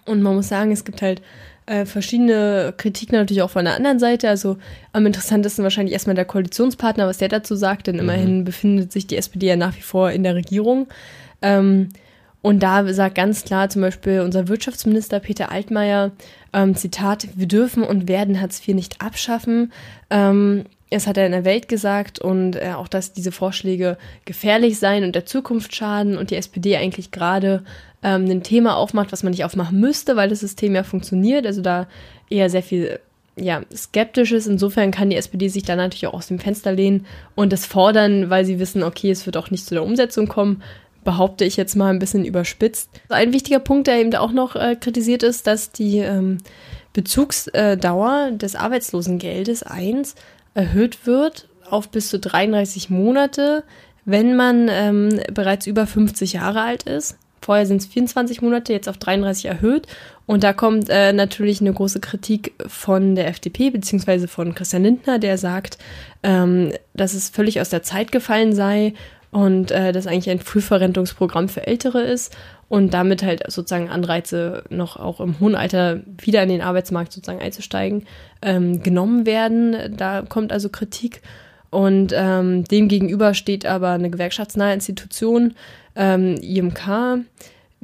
[0.05, 1.21] Und man muss sagen, es gibt halt
[1.65, 4.29] äh, verschiedene Kritiken natürlich auch von der anderen Seite.
[4.29, 4.57] Also
[4.93, 9.17] am interessantesten wahrscheinlich erstmal der Koalitionspartner, was der dazu sagt, denn immerhin befindet sich die
[9.17, 10.87] SPD ja nach wie vor in der Regierung.
[11.41, 11.89] Ähm,
[12.41, 16.11] und da sagt ganz klar zum Beispiel unser Wirtschaftsminister Peter Altmaier,
[16.53, 19.73] ähm, Zitat, wir dürfen und werden Hartz IV nicht abschaffen.
[20.11, 24.79] Ähm, das hat er in der Welt gesagt und äh, auch, dass diese Vorschläge gefährlich
[24.79, 27.63] seien und der Zukunft schaden und die SPD eigentlich gerade
[28.03, 31.45] ähm, ein Thema aufmacht, was man nicht aufmachen müsste, weil das System ja funktioniert.
[31.45, 31.87] Also da
[32.29, 32.99] eher sehr viel
[33.35, 34.47] ja, skeptisch ist.
[34.47, 38.29] Insofern kann die SPD sich da natürlich auch aus dem Fenster lehnen und das fordern,
[38.29, 40.61] weil sie wissen, okay, es wird auch nicht zu der Umsetzung kommen.
[41.03, 42.89] Behaupte ich jetzt mal ein bisschen überspitzt.
[43.09, 46.37] Ein wichtiger Punkt, der eben auch noch äh, kritisiert ist, dass die ähm,
[46.93, 50.15] Bezugsdauer des Arbeitslosengeldes 1
[50.55, 53.63] erhöht wird auf bis zu 33 Monate,
[54.05, 57.17] wenn man ähm, bereits über 50 Jahre alt ist.
[57.41, 59.87] Vorher sind es 24 Monate, jetzt auf 33 erhöht.
[60.25, 65.19] Und da kommt äh, natürlich eine große Kritik von der FDP beziehungsweise von Christian Lindner,
[65.19, 65.77] der sagt,
[66.23, 68.93] ähm, dass es völlig aus der Zeit gefallen sei
[69.35, 72.33] und äh, das eigentlich ein Frühverrentungsprogramm für Ältere ist
[72.69, 77.41] und damit halt sozusagen Anreize noch auch im hohen Alter wieder in den Arbeitsmarkt sozusagen
[77.41, 78.05] einzusteigen,
[78.41, 79.97] ähm, genommen werden.
[79.97, 81.21] Da kommt also Kritik.
[81.69, 85.53] Und ähm, dem gegenüber steht aber eine gewerkschaftsnahe Institution,
[85.97, 87.25] ähm, IMK,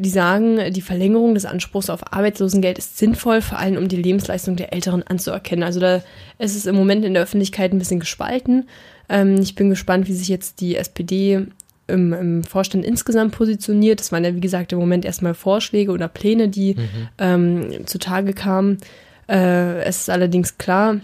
[0.02, 4.56] die sagen, die Verlängerung des Anspruchs auf Arbeitslosengeld ist sinnvoll, vor allem um die Lebensleistung
[4.56, 5.64] der Älteren anzuerkennen.
[5.64, 6.02] Also da
[6.40, 8.68] ist es im Moment in der Öffentlichkeit ein bisschen gespalten.
[9.10, 11.46] Ähm, ich bin gespannt, wie sich jetzt die SPD
[11.88, 14.00] im, im, Vorstand insgesamt positioniert.
[14.00, 17.08] Das waren ja, wie gesagt, im Moment erstmal Vorschläge oder Pläne, die mhm.
[17.18, 18.78] ähm, zutage kamen.
[19.30, 21.02] Äh, es ist allerdings klar,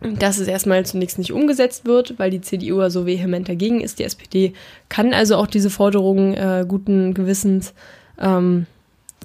[0.00, 3.98] dass es erstmal zunächst nicht umgesetzt wird, weil die CDU ja so vehement dagegen ist.
[3.98, 4.52] Die SPD
[4.88, 7.74] kann also auch diese Forderungen äh, guten Gewissens,
[8.18, 8.66] ähm,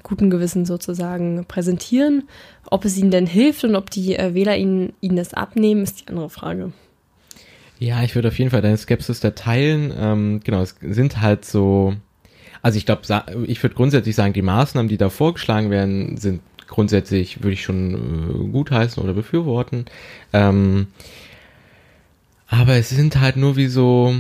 [0.03, 2.23] guten Gewissens sozusagen präsentieren.
[2.65, 6.01] Ob es ihnen denn hilft und ob die äh, Wähler ihnen, ihnen das abnehmen, ist
[6.01, 6.71] die andere Frage.
[7.79, 9.93] Ja, ich würde auf jeden Fall deine Skepsis da teilen.
[9.97, 11.93] Ähm, genau, es sind halt so,
[12.61, 13.01] also ich glaube,
[13.47, 17.93] ich würde grundsätzlich sagen, die Maßnahmen, die da vorgeschlagen werden, sind grundsätzlich, würde ich schon
[17.93, 19.85] äh, gutheißen oder befürworten.
[20.33, 20.87] Ähm,
[22.47, 24.13] aber es sind halt nur wie so,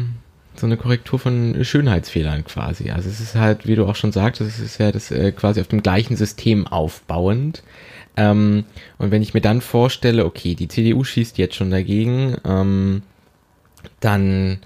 [0.59, 2.91] so eine Korrektur von Schönheitsfehlern quasi.
[2.91, 5.61] Also es ist halt, wie du auch schon sagtest, es ist ja das äh, quasi
[5.61, 7.63] auf dem gleichen System aufbauend.
[8.17, 8.65] Ähm,
[8.97, 13.03] und wenn ich mir dann vorstelle, okay, die CDU schießt jetzt schon dagegen, ähm,
[13.99, 14.59] dann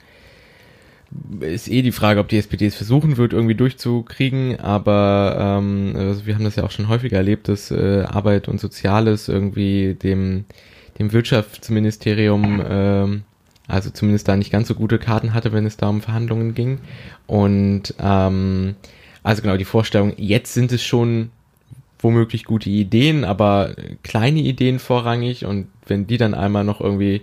[1.42, 6.26] ist eh die Frage, ob die SPD es versuchen wird, irgendwie durchzukriegen, aber ähm, also
[6.26, 10.46] wir haben das ja auch schon häufiger erlebt, dass äh, Arbeit und Soziales irgendwie dem,
[11.00, 13.22] dem Wirtschaftsministerium, äh,
[13.68, 16.80] also zumindest da nicht ganz so gute Karten hatte, wenn es da um Verhandlungen ging.
[17.28, 18.76] Und ähm,
[19.24, 21.32] also genau, die Vorstellung, jetzt sind es schon
[22.00, 27.22] womöglich gute Ideen, aber kleine Ideen vorrangig und wenn die dann einmal noch irgendwie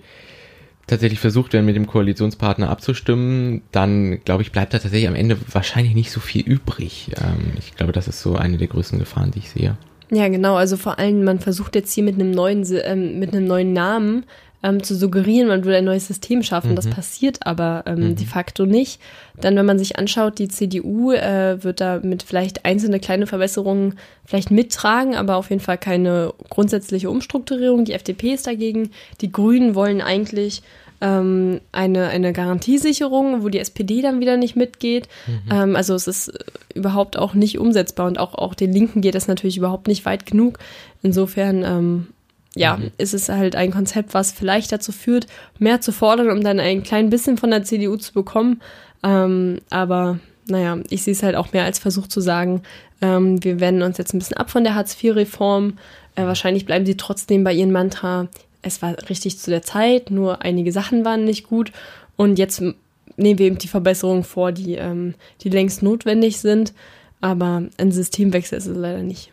[0.87, 5.37] tatsächlich versucht werden, mit dem Koalitionspartner abzustimmen, dann glaube ich, bleibt da tatsächlich am Ende
[5.53, 7.13] wahrscheinlich nicht so viel übrig.
[7.23, 9.77] Ähm, ich glaube, das ist so eine der größten Gefahren, die ich sehe.
[10.11, 10.57] Ja, genau.
[10.57, 14.25] Also vor allem, man versucht jetzt hier mit einem neuen, ähm, mit einem neuen Namen
[14.63, 16.73] ähm, zu suggerieren, man würde ein neues System schaffen.
[16.73, 16.77] Mhm.
[16.77, 18.17] Das passiert aber ähm, mhm.
[18.17, 19.01] de facto nicht.
[19.41, 23.95] Dann, wenn man sich anschaut, die CDU äh, wird da mit vielleicht einzelne kleine Verbesserungen
[24.27, 27.85] vielleicht mittragen, aber auf jeden Fall keine grundsätzliche Umstrukturierung.
[27.85, 28.91] Die FDP ist dagegen.
[29.23, 30.63] Die Grünen wollen eigentlich
[31.01, 35.09] ähm, eine, eine Garantiesicherung, wo die SPD dann wieder nicht mitgeht.
[35.27, 35.41] Mhm.
[35.51, 36.33] Ähm, also es ist
[36.75, 40.27] überhaupt auch nicht umsetzbar und auch, auch den Linken geht das natürlich überhaupt nicht weit
[40.27, 40.59] genug.
[41.03, 42.07] Insofern ähm,
[42.55, 42.91] ja, mhm.
[42.99, 45.27] ist es halt ein Konzept, was vielleicht dazu führt,
[45.59, 48.61] mehr zu fordern, um dann ein klein bisschen von der CDU zu bekommen.
[49.03, 52.63] Ähm, aber naja, ich sehe es halt auch mehr als Versuch zu sagen,
[53.01, 55.79] ähm, wir wenden uns jetzt ein bisschen ab von der Hartz-IV-Reform.
[56.17, 58.29] Äh, wahrscheinlich bleiben sie trotzdem bei ihrem Mantra,
[58.63, 61.73] es war richtig zu der Zeit, nur einige Sachen waren nicht gut.
[62.17, 66.75] Und jetzt nehmen wir eben die Verbesserungen vor, die, ähm, die längst notwendig sind.
[67.23, 69.31] Aber ein Systemwechsel ist es leider nicht.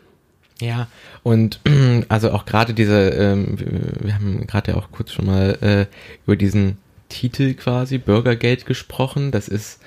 [0.60, 0.88] Ja,
[1.22, 1.60] und
[2.08, 3.58] also auch gerade diese, ähm,
[4.00, 5.86] wir haben gerade ja auch kurz schon mal äh,
[6.26, 9.30] über diesen Titel quasi, Bürgergeld gesprochen.
[9.30, 9.80] Das ist,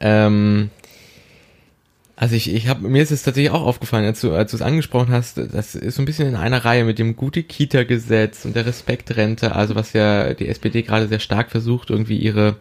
[0.00, 0.70] ähm,
[2.14, 4.62] also ich, ich habe mir ist es tatsächlich auch aufgefallen, als du als du es
[4.62, 8.44] angesprochen hast, das ist so ein bisschen in einer Reihe mit dem gute Kita Gesetz
[8.44, 12.56] und der Respektrente, also was ja die SPD gerade sehr stark versucht, irgendwie ihre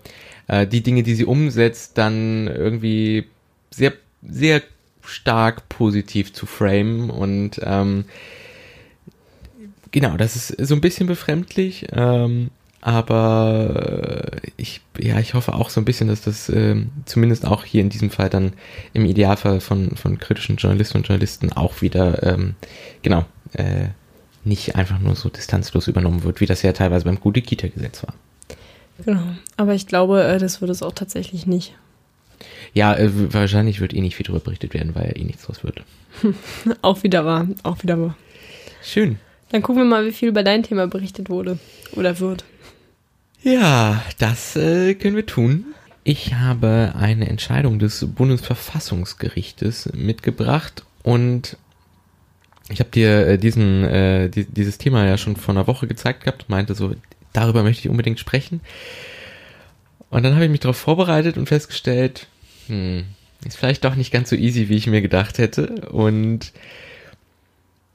[0.48, 3.26] äh, die Dinge, die sie umsetzt, dann irgendwie
[3.72, 4.62] sehr sehr
[5.08, 8.06] stark positiv zu framen und ähm,
[9.92, 15.82] genau, das ist so ein bisschen befremdlich, ähm, aber ich, ja, ich hoffe auch so
[15.82, 18.54] ein bisschen, dass das äh, zumindest auch hier in diesem Fall dann
[18.94, 22.56] im Idealfall von, von kritischen Journalisten und Journalisten auch wieder, ähm,
[23.02, 23.88] genau, äh,
[24.44, 28.14] nicht einfach nur so distanzlos übernommen wird, wie das ja teilweise beim Gute-Kita-Gesetz war.
[29.04, 29.22] Genau,
[29.58, 31.76] aber ich glaube, äh, das wird es auch tatsächlich nicht.
[32.74, 35.84] Ja, äh, wahrscheinlich wird eh nicht viel darüber berichtet werden, weil eh nichts draus wird.
[36.82, 38.18] auch wieder wahr, auch wieder wahr.
[38.84, 39.20] Schön.
[39.50, 41.58] Dann gucken wir mal, wie viel über dein Thema berichtet wurde
[41.94, 42.44] oder wird.
[43.42, 45.66] Ja, das äh, können wir tun.
[46.04, 51.58] Ich habe eine Entscheidung des Bundesverfassungsgerichtes mitgebracht und
[52.70, 56.24] ich habe dir äh, diesen, äh, die, dieses Thema ja schon vor einer Woche gezeigt
[56.24, 56.94] gehabt, meinte so,
[57.34, 58.62] darüber möchte ich unbedingt sprechen.
[60.10, 62.28] Und dann habe ich mich darauf vorbereitet und festgestellt,
[62.68, 63.06] hm,
[63.46, 65.88] ist vielleicht doch nicht ganz so easy, wie ich mir gedacht hätte.
[65.92, 66.52] Und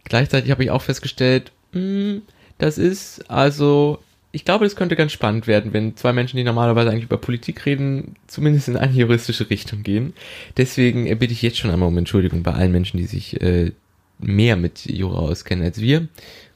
[0.05, 2.23] gleichzeitig habe ich auch festgestellt, hm,
[2.59, 3.99] das ist also,
[4.31, 7.67] ich glaube, das könnte ganz spannend werden, wenn zwei Menschen, die normalerweise eigentlich über Politik
[7.67, 10.13] reden, zumindest in eine juristische Richtung gehen.
[10.57, 13.73] Deswegen bitte ich jetzt schon einmal um Entschuldigung bei allen Menschen, die sich äh,
[14.19, 16.09] mehr mit Jura auskennen als wir.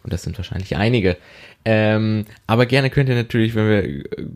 [0.05, 1.17] Und das sind wahrscheinlich einige.
[1.65, 4.27] Ähm, aber gerne könnt ihr natürlich, wenn wir äh,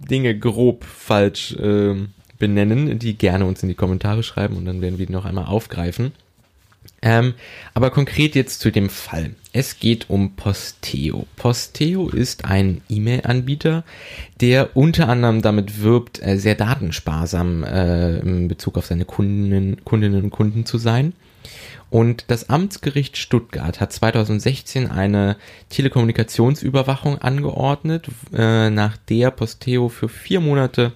[0.00, 1.94] Dinge grob falsch äh,
[2.38, 5.46] benennen, die gerne uns in die Kommentare schreiben und dann werden wir die noch einmal
[5.46, 6.12] aufgreifen.
[7.00, 7.34] Ähm,
[7.74, 9.34] aber konkret jetzt zu dem Fall.
[9.52, 11.26] Es geht um Posteo.
[11.36, 13.84] Posteo ist ein E-Mail-Anbieter,
[14.40, 20.24] der unter anderem damit wirbt, äh, sehr datensparsam äh, in Bezug auf seine Kundinnen, Kundinnen
[20.24, 21.12] und Kunden zu sein.
[21.90, 25.36] Und das Amtsgericht Stuttgart hat 2016 eine
[25.70, 30.92] Telekommunikationsüberwachung angeordnet, äh, nach der Posteo für vier Monate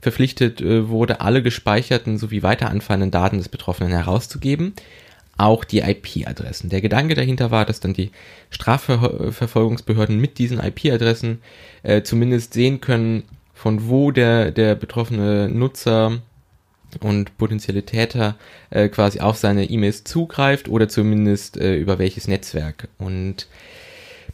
[0.00, 4.74] verpflichtet äh, wurde, alle gespeicherten sowie weiter anfallenden Daten des Betroffenen herauszugeben,
[5.38, 6.70] auch die IP-Adressen.
[6.70, 8.10] Der Gedanke dahinter war, dass dann die
[8.50, 11.40] Strafverfolgungsbehörden mit diesen IP-Adressen
[11.82, 16.20] äh, zumindest sehen können, von wo der, der betroffene Nutzer
[17.00, 18.36] und potenzielle Täter
[18.70, 22.88] äh, quasi auf seine E-Mails zugreift oder zumindest äh, über welches Netzwerk.
[22.98, 23.48] Und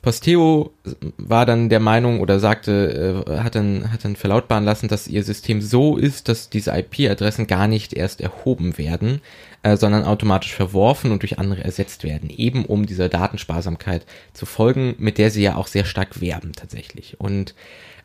[0.02, 0.72] Posteo
[1.16, 5.22] war dann der Meinung oder sagte, äh, hat dann, hat dann verlautbaren lassen, dass ihr
[5.22, 9.20] System so ist, dass diese IP-Adressen gar nicht erst erhoben werden,
[9.62, 14.96] äh, sondern automatisch verworfen und durch andere ersetzt werden, eben um dieser Datensparsamkeit zu folgen,
[14.98, 17.20] mit der sie ja auch sehr stark werben tatsächlich.
[17.20, 17.54] Und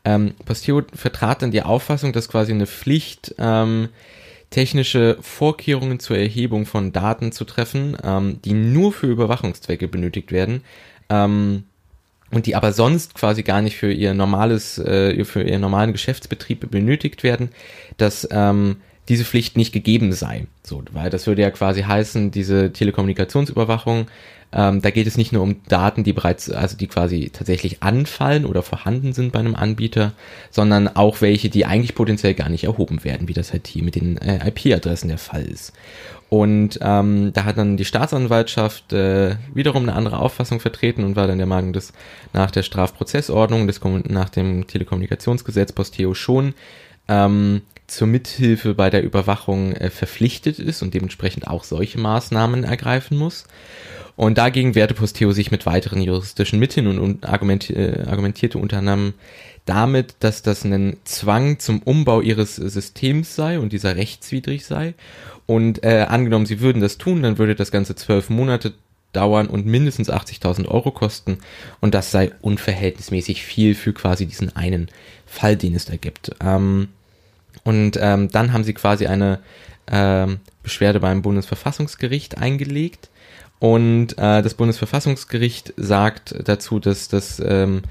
[0.05, 3.89] ähm, Posteo vertrat dann die Auffassung, dass quasi eine Pflicht ähm,
[4.49, 10.63] technische Vorkehrungen zur Erhebung von Daten zu treffen, ähm, die nur für Überwachungszwecke benötigt werden
[11.09, 11.63] ähm,
[12.31, 16.69] und die aber sonst quasi gar nicht für ihr normales, äh, für ihren normalen Geschäftsbetrieb
[16.71, 17.49] benötigt werden,
[17.97, 18.77] dass ähm,
[19.09, 20.47] diese Pflicht nicht gegeben sei.
[20.63, 24.07] So, weil das würde ja quasi heißen, diese Telekommunikationsüberwachung
[24.53, 28.45] ähm, da geht es nicht nur um Daten, die bereits, also die quasi tatsächlich anfallen
[28.45, 30.13] oder vorhanden sind bei einem Anbieter,
[30.51, 33.95] sondern auch welche, die eigentlich potenziell gar nicht erhoben werden, wie das halt hier mit
[33.95, 35.73] den äh, IP-Adressen der Fall ist.
[36.29, 41.27] Und ähm, da hat dann die Staatsanwaltschaft äh, wiederum eine andere Auffassung vertreten und war
[41.27, 41.93] dann der Meinung, dass
[42.33, 46.53] nach der Strafprozessordnung, des, nach dem Telekommunikationsgesetz Posteo schon
[47.07, 53.17] ähm, zur Mithilfe bei der Überwachung äh, verpflichtet ist und dementsprechend auch solche Maßnahmen ergreifen
[53.17, 53.45] muss.
[54.17, 58.79] Und dagegen wehrte Posteo sich mit weiteren juristischen Mitteln und, und argumenti äh, argumentierte unter
[58.79, 59.13] anderem
[59.65, 64.95] damit, dass das ein Zwang zum Umbau ihres Systems sei und dieser rechtswidrig sei.
[65.45, 68.73] Und äh, angenommen, sie würden das tun, dann würde das Ganze zwölf Monate
[69.13, 71.37] dauern und mindestens 80.000 Euro kosten.
[71.79, 74.89] Und das sei unverhältnismäßig viel für quasi diesen einen
[75.25, 76.31] Fall, den es da gibt.
[76.41, 76.89] Ähm,
[77.67, 79.39] und ähm, dann haben sie quasi eine
[79.91, 83.09] ähm, Beschwerde beim Bundesverfassungsgericht eingelegt
[83.59, 87.81] und äh, das Bundesverfassungsgericht sagt dazu, dass das ähm,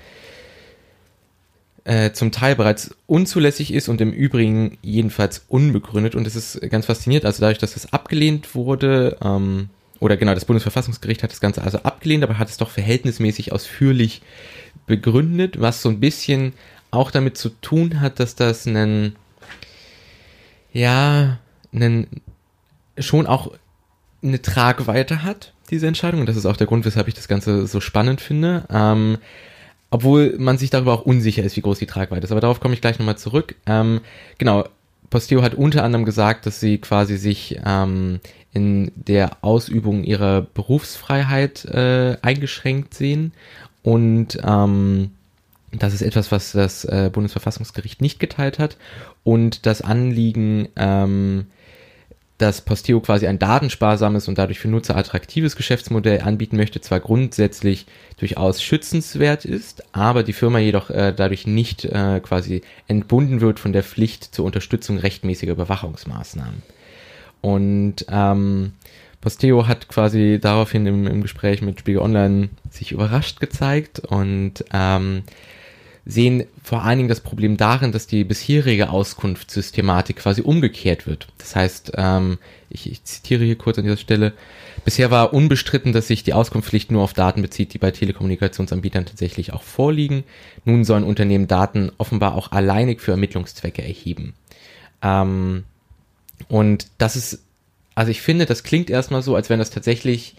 [1.84, 6.14] äh, zum Teil bereits unzulässig ist und im Übrigen jedenfalls unbegründet.
[6.14, 9.68] Und es ist ganz fasziniert, also dadurch, dass das abgelehnt wurde, ähm,
[10.00, 14.22] oder genau, das Bundesverfassungsgericht hat das Ganze also abgelehnt, aber hat es doch verhältnismäßig ausführlich
[14.86, 16.52] begründet, was so ein bisschen
[16.90, 19.16] auch damit zu tun hat, dass das einen,
[20.72, 21.38] ja,
[21.72, 22.06] einen,
[22.98, 23.52] schon auch
[24.22, 26.20] eine Tragweite hat diese Entscheidung.
[26.20, 28.64] Und das ist auch der Grund, weshalb ich das Ganze so spannend finde.
[28.70, 29.18] Ähm,
[29.90, 32.32] obwohl man sich darüber auch unsicher ist, wie groß die Tragweite ist.
[32.32, 33.54] Aber darauf komme ich gleich nochmal zurück.
[33.66, 34.00] Ähm,
[34.38, 34.64] genau,
[35.10, 38.20] Posteo hat unter anderem gesagt, dass sie quasi sich ähm,
[38.52, 43.32] in der Ausübung ihrer Berufsfreiheit äh, eingeschränkt sehen.
[43.82, 45.12] Und ähm,
[45.72, 48.76] das ist etwas, was das äh, Bundesverfassungsgericht nicht geteilt hat.
[49.24, 51.46] Und das Anliegen ähm,
[52.38, 57.86] dass Posteo quasi ein datensparsames und dadurch für Nutzer attraktives Geschäftsmodell anbieten möchte, zwar grundsätzlich
[58.18, 63.72] durchaus schützenswert ist, aber die Firma jedoch äh, dadurch nicht äh, quasi entbunden wird von
[63.72, 66.62] der Pflicht zur Unterstützung rechtmäßiger Überwachungsmaßnahmen.
[67.40, 68.72] Und ähm,
[69.26, 75.24] Posteo hat quasi daraufhin im, im Gespräch mit Spiegel Online sich überrascht gezeigt und ähm,
[76.04, 81.26] sehen vor allen Dingen das Problem darin, dass die bisherige Auskunftssystematik quasi umgekehrt wird.
[81.38, 82.38] Das heißt, ähm,
[82.70, 84.32] ich, ich zitiere hier kurz an dieser Stelle,
[84.84, 89.52] bisher war unbestritten, dass sich die Auskunftspflicht nur auf Daten bezieht, die bei Telekommunikationsanbietern tatsächlich
[89.52, 90.22] auch vorliegen.
[90.64, 94.34] Nun sollen Unternehmen Daten offenbar auch alleinig für Ermittlungszwecke erheben.
[95.02, 95.64] Ähm,
[96.46, 97.45] und das ist,
[97.96, 100.36] also ich finde, das klingt erstmal so, als wenn das tatsächlich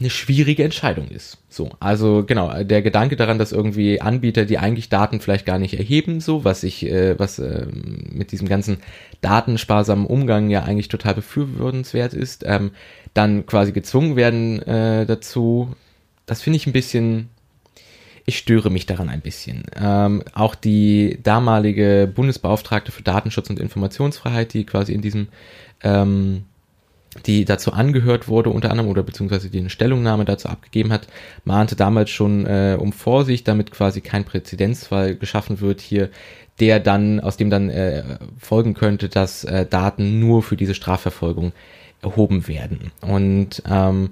[0.00, 1.38] eine schwierige Entscheidung ist.
[1.48, 5.78] So, also genau, der Gedanke daran, dass irgendwie Anbieter, die eigentlich Daten vielleicht gar nicht
[5.78, 8.78] erheben, so, was ich, äh, was äh, mit diesem ganzen
[9.20, 12.72] datensparsamen Umgang ja eigentlich total befürwortenswert ist, ähm,
[13.14, 15.74] dann quasi gezwungen werden äh, dazu,
[16.26, 17.28] das finde ich ein bisschen,
[18.28, 19.62] ich störe mich daran ein bisschen.
[19.80, 25.28] Ähm, auch die damalige Bundesbeauftragte für Datenschutz und Informationsfreiheit, die quasi in diesem
[25.82, 26.44] ähm,
[27.24, 31.08] die dazu angehört wurde, unter anderem, oder beziehungsweise die eine Stellungnahme dazu abgegeben hat,
[31.44, 36.10] mahnte damals schon äh, um Vorsicht, damit quasi kein Präzedenzfall geschaffen wird hier,
[36.60, 41.52] der dann, aus dem dann äh, folgen könnte, dass äh, Daten nur für diese Strafverfolgung
[42.02, 42.92] erhoben werden.
[43.00, 44.10] Und ähm,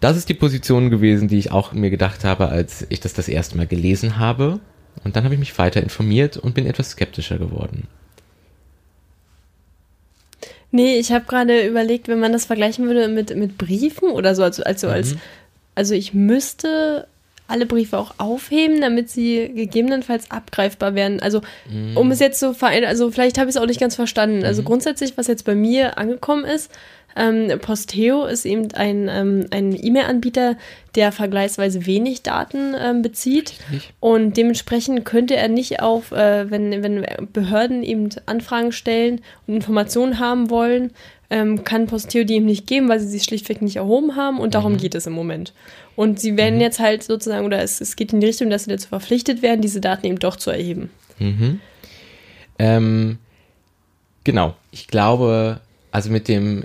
[0.00, 3.28] das ist die Position gewesen, die ich auch mir gedacht habe, als ich das das
[3.28, 4.60] erste Mal gelesen habe.
[5.04, 7.86] Und dann habe ich mich weiter informiert und bin etwas skeptischer geworden.
[10.72, 14.42] Nee, ich habe gerade überlegt, wenn man das vergleichen würde mit, mit Briefen oder so,
[14.42, 14.92] also, also, mhm.
[14.92, 15.16] als,
[15.74, 17.06] also ich müsste
[17.48, 21.20] alle Briefe auch aufheben, damit sie gegebenenfalls abgreifbar werden.
[21.20, 21.96] Also, mhm.
[21.96, 24.36] um es jetzt so verein, also vielleicht habe ich es auch nicht ganz verstanden.
[24.36, 24.48] Also mhm.
[24.50, 26.70] Also grundsätzlich, was jetzt bei mir angekommen ist,
[27.16, 30.56] ähm, Posteo ist eben ein, ähm, ein E-Mail-Anbieter,
[30.94, 33.54] der vergleichsweise wenig Daten ähm, bezieht.
[33.70, 33.92] Richtig.
[34.00, 40.18] Und dementsprechend könnte er nicht auf, äh, wenn, wenn Behörden eben Anfragen stellen und Informationen
[40.18, 40.92] haben wollen,
[41.30, 44.40] ähm, kann Posteo die ihm nicht geben, weil sie sie schlichtweg nicht erhoben haben.
[44.40, 44.78] Und darum mhm.
[44.78, 45.52] geht es im Moment.
[45.96, 46.62] Und sie werden mhm.
[46.62, 49.60] jetzt halt sozusagen, oder es, es geht in die Richtung, dass sie dazu verpflichtet werden,
[49.60, 50.90] diese Daten eben doch zu erheben.
[51.18, 51.60] Mhm.
[52.58, 53.18] Ähm,
[54.24, 54.54] genau.
[54.72, 55.60] Ich glaube,
[55.92, 56.64] also mit dem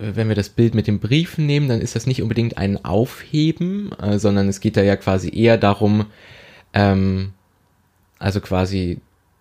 [0.00, 3.92] wenn wir das Bild mit den Briefen nehmen, dann ist das nicht unbedingt ein Aufheben,
[4.00, 6.06] äh, sondern es geht da ja quasi eher darum,
[6.72, 7.32] ähm,
[8.18, 9.00] also quasi,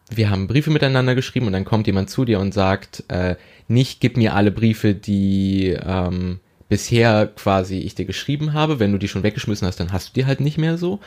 [0.09, 3.35] wir haben Briefe miteinander geschrieben und dann kommt jemand zu dir und sagt, äh,
[3.67, 6.39] nicht gib mir alle Briefe, die ähm,
[6.69, 8.79] bisher quasi ich dir geschrieben habe.
[8.79, 10.99] Wenn du die schon weggeschmissen hast, dann hast du die halt nicht mehr so.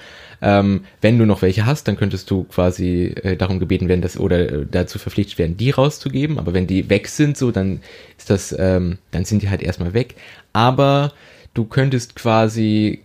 [0.43, 4.19] Ähm, wenn du noch welche hast, dann könntest du quasi äh, darum gebeten werden, dass
[4.19, 6.39] oder äh, dazu verpflichtet werden, die rauszugeben.
[6.39, 7.81] Aber wenn die weg sind, so, dann
[8.19, 10.17] ist das, ähm, dann sind die halt erstmal weg.
[10.53, 11.13] Aber
[11.55, 13.01] du könntest quasi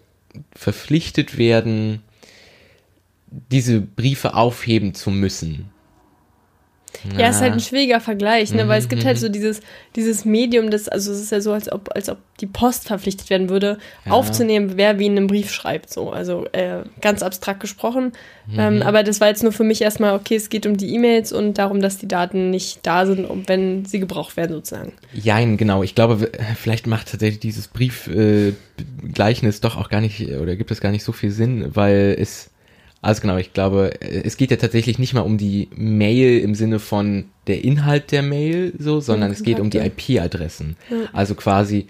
[0.53, 2.01] verpflichtet werden,
[3.51, 5.69] diese Briefe aufheben zu müssen.
[7.13, 8.65] Ja, ja ist halt ein schwieriger Vergleich, ne?
[8.65, 9.21] Mhm, weil es gibt halt mhm.
[9.21, 9.61] so dieses,
[9.95, 13.29] dieses Medium, das, also es ist ja so, als ob, als ob die Post verpflichtet
[13.29, 14.11] werden würde, ja.
[14.11, 15.91] aufzunehmen, wer wie in einem Brief schreibt.
[15.91, 18.13] So, also äh, ganz abstrakt gesprochen.
[18.47, 18.59] Mhm.
[18.59, 21.31] Ähm, aber das war jetzt nur für mich erstmal, okay, es geht um die E-Mails
[21.31, 24.93] und darum, dass die Daten nicht da sind, wenn sie gebraucht werden, sozusagen.
[25.13, 25.83] Jein, genau.
[25.83, 30.81] Ich glaube, vielleicht macht tatsächlich dieses Briefgleichnis äh, doch auch gar nicht, oder gibt es
[30.81, 32.51] gar nicht so viel Sinn, weil es
[33.01, 36.79] also genau, ich glaube, es geht ja tatsächlich nicht mal um die Mail im Sinne
[36.79, 40.75] von der Inhalt der Mail so, sondern es geht um die IP-Adressen.
[40.89, 40.97] Ja.
[41.13, 41.87] Also quasi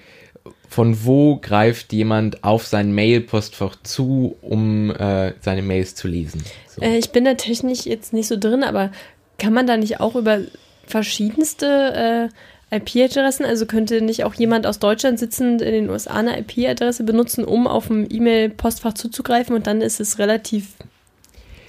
[0.70, 6.44] von wo greift jemand auf sein Mail-Postfach zu, um äh, seine Mails zu lesen?
[6.68, 6.82] So.
[6.82, 8.92] Äh, ich bin da technisch jetzt nicht so drin, aber
[9.38, 10.42] kann man da nicht auch über
[10.86, 12.30] verschiedenste
[12.72, 17.04] äh, IP-Adressen, also könnte nicht auch jemand aus Deutschland sitzend in den USA eine IP-Adresse
[17.04, 20.74] benutzen, um auf ein E-Mail-Postfach zuzugreifen und dann ist es relativ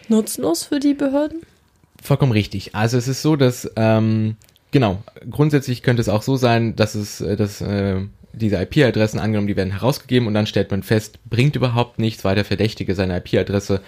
[0.09, 1.43] nutzlos für die Behörden?
[2.03, 2.75] Vollkommen richtig.
[2.75, 4.37] Also es ist so, dass ähm,
[4.71, 8.01] genau grundsätzlich könnte es auch so sein, dass es, äh, dass äh,
[8.33, 12.35] diese IP-Adressen angenommen, die werden herausgegeben und dann stellt man fest, bringt überhaupt nichts, weil
[12.35, 13.81] der Verdächtige seine IP-Adresse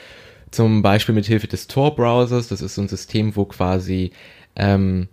[0.51, 4.11] zum Beispiel mit Hilfe des Tor-Browsers, das ist so ein System, wo quasi
[4.57, 5.09] ähm,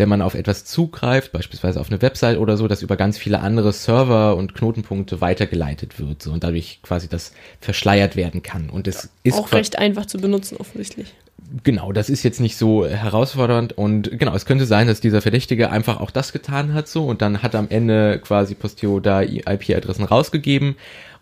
[0.00, 3.40] wenn man auf etwas zugreift, beispielsweise auf eine Website oder so, das über ganz viele
[3.40, 8.70] andere Server und Knotenpunkte weitergeleitet wird so, und dadurch quasi das verschleiert werden kann.
[8.70, 11.14] Und es ist auch recht einfach zu benutzen offensichtlich.
[11.62, 15.70] Genau, das ist jetzt nicht so herausfordernd und genau, es könnte sein, dass dieser Verdächtige
[15.70, 20.04] einfach auch das getan hat so und dann hat am Ende quasi Postio da IP-Adressen
[20.04, 20.76] rausgegeben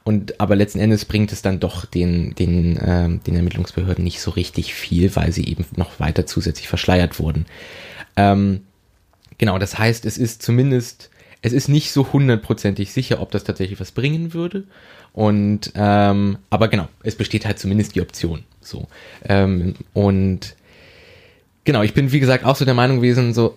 [0.04, 4.30] und aber letzten Endes bringt es dann doch den den ähm, den Ermittlungsbehörden nicht so
[4.30, 7.46] richtig viel, weil sie eben noch weiter zusätzlich verschleiert wurden.
[8.16, 8.62] Ähm,
[9.39, 11.11] Genau, das heißt, es ist zumindest,
[11.43, 14.64] es ist nicht so hundertprozentig sicher, ob das tatsächlich was bringen würde.
[15.12, 18.45] Und ähm, aber genau, es besteht halt zumindest die Option.
[18.61, 18.89] So.
[19.24, 20.55] Ähm, und
[21.64, 23.57] genau, ich bin wie gesagt auch so der Meinung gewesen, so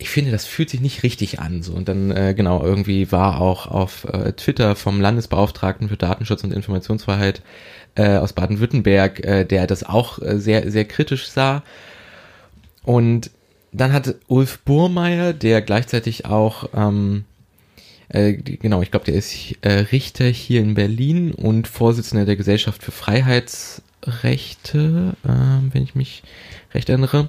[0.00, 1.62] ich finde, das fühlt sich nicht richtig an.
[1.62, 1.74] So.
[1.74, 6.52] Und dann, äh, genau, irgendwie war auch auf äh, Twitter vom Landesbeauftragten für Datenschutz und
[6.52, 7.42] Informationsfreiheit
[7.96, 11.62] äh, aus Baden-Württemberg, äh, der das auch äh, sehr, sehr kritisch sah.
[12.82, 13.30] Und
[13.72, 17.24] dann hat Ulf Burmeier, der gleichzeitig auch, ähm,
[18.08, 22.82] äh, genau, ich glaube, der ist äh, Richter hier in Berlin und Vorsitzender der Gesellschaft
[22.82, 25.28] für Freiheitsrechte, äh,
[25.72, 26.24] wenn ich mich
[26.74, 27.28] recht erinnere.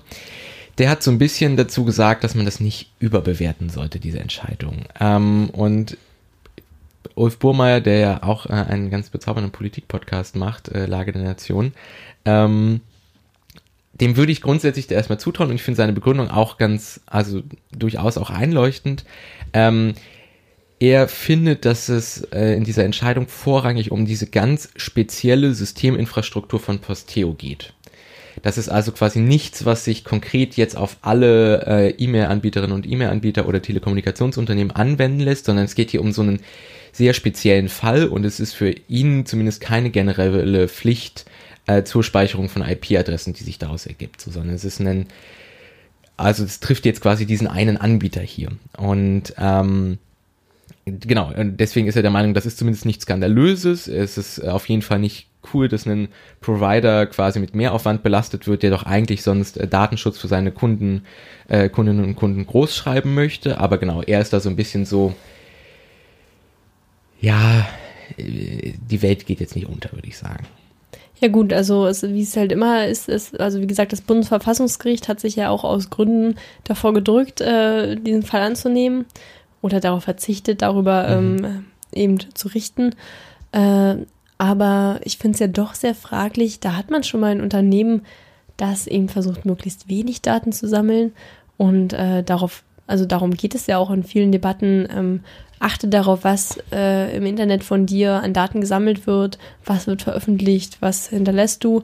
[0.77, 4.85] Der hat so ein bisschen dazu gesagt, dass man das nicht überbewerten sollte, diese Entscheidung.
[4.99, 5.97] Ähm, und
[7.15, 11.73] Ulf Burmeier, der ja auch äh, einen ganz bezaubernden Politik-Podcast macht, äh, Lage der Nation,
[12.25, 12.81] ähm,
[14.01, 18.17] dem würde ich grundsätzlich erstmal zutrauen und ich finde seine Begründung auch ganz, also durchaus
[18.17, 19.05] auch einleuchtend.
[19.53, 19.93] Ähm,
[20.79, 26.79] er findet, dass es äh, in dieser Entscheidung vorrangig um diese ganz spezielle Systeminfrastruktur von
[26.79, 27.73] Posteo geht.
[28.41, 33.47] Das ist also quasi nichts, was sich konkret jetzt auf alle äh, E-Mail-Anbieterinnen und E-Mail-Anbieter
[33.47, 36.39] oder Telekommunikationsunternehmen anwenden lässt, sondern es geht hier um so einen
[36.91, 41.25] sehr speziellen Fall und es ist für ihn zumindest keine generelle Pflicht
[41.77, 45.07] äh, zur Speicherung von IP-Adressen, die sich daraus ergibt, so, sondern es ist ein,
[46.17, 49.97] also es trifft jetzt quasi diesen einen Anbieter hier und ähm,
[50.85, 53.87] genau, deswegen ist er der Meinung, das ist zumindest nichts Skandalöses.
[53.87, 56.09] Es ist auf jeden Fall nicht cool, dass ein
[56.39, 61.03] Provider quasi mit Mehraufwand belastet wird, der doch eigentlich sonst äh, Datenschutz für seine Kunden,
[61.47, 63.57] äh, Kundinnen und Kunden groß schreiben möchte.
[63.59, 65.15] Aber genau, er ist da so ein bisschen so,
[67.19, 67.67] ja,
[68.17, 70.45] äh, die Welt geht jetzt nicht unter, würde ich sagen.
[71.21, 75.07] Ja gut, also es, wie es halt immer ist, ist, also wie gesagt, das Bundesverfassungsgericht
[75.07, 79.05] hat sich ja auch aus Gründen davor gedrückt, äh, diesen Fall anzunehmen
[79.61, 81.45] oder darauf verzichtet, darüber mhm.
[81.45, 82.95] ähm, eben zu richten.
[83.51, 83.97] Äh,
[84.39, 86.59] aber ich finde es ja doch sehr fraglich.
[86.59, 88.01] Da hat man schon mal ein Unternehmen,
[88.57, 91.13] das eben versucht, möglichst wenig Daten zu sammeln.
[91.57, 94.87] Und äh, darauf, also darum geht es ja auch in vielen Debatten.
[94.91, 95.19] Ähm,
[95.61, 100.77] achte darauf, was äh, im Internet von dir an Daten gesammelt wird, was wird veröffentlicht,
[100.81, 101.83] was hinterlässt du.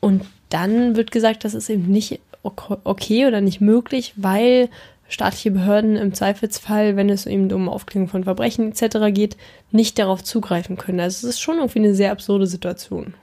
[0.00, 4.68] Und dann wird gesagt, das ist eben nicht okay oder nicht möglich, weil
[5.08, 9.12] staatliche Behörden im Zweifelsfall, wenn es eben um Aufklärung von Verbrechen etc.
[9.12, 9.36] geht,
[9.70, 11.00] nicht darauf zugreifen können.
[11.00, 13.14] Also es ist schon irgendwie eine sehr absurde Situation.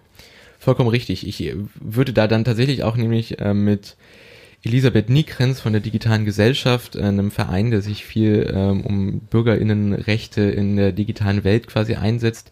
[0.59, 1.27] Vollkommen richtig.
[1.27, 3.95] Ich würde da dann tatsächlich auch nämlich äh, mit
[4.65, 10.41] Elisabeth Niekrenz von der Digitalen Gesellschaft, äh, einem Verein, der sich viel ähm, um Bürgerinnenrechte
[10.41, 12.51] in der digitalen Welt quasi einsetzt,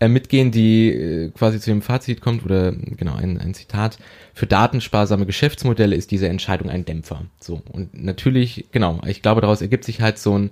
[0.00, 3.98] äh, mitgehen, die äh, quasi zu dem Fazit kommt, oder genau, ein, ein Zitat,
[4.34, 7.22] für datensparsame Geschäftsmodelle ist diese Entscheidung ein Dämpfer.
[7.40, 10.50] So, und natürlich, genau, ich glaube, daraus ergibt sich halt so ein,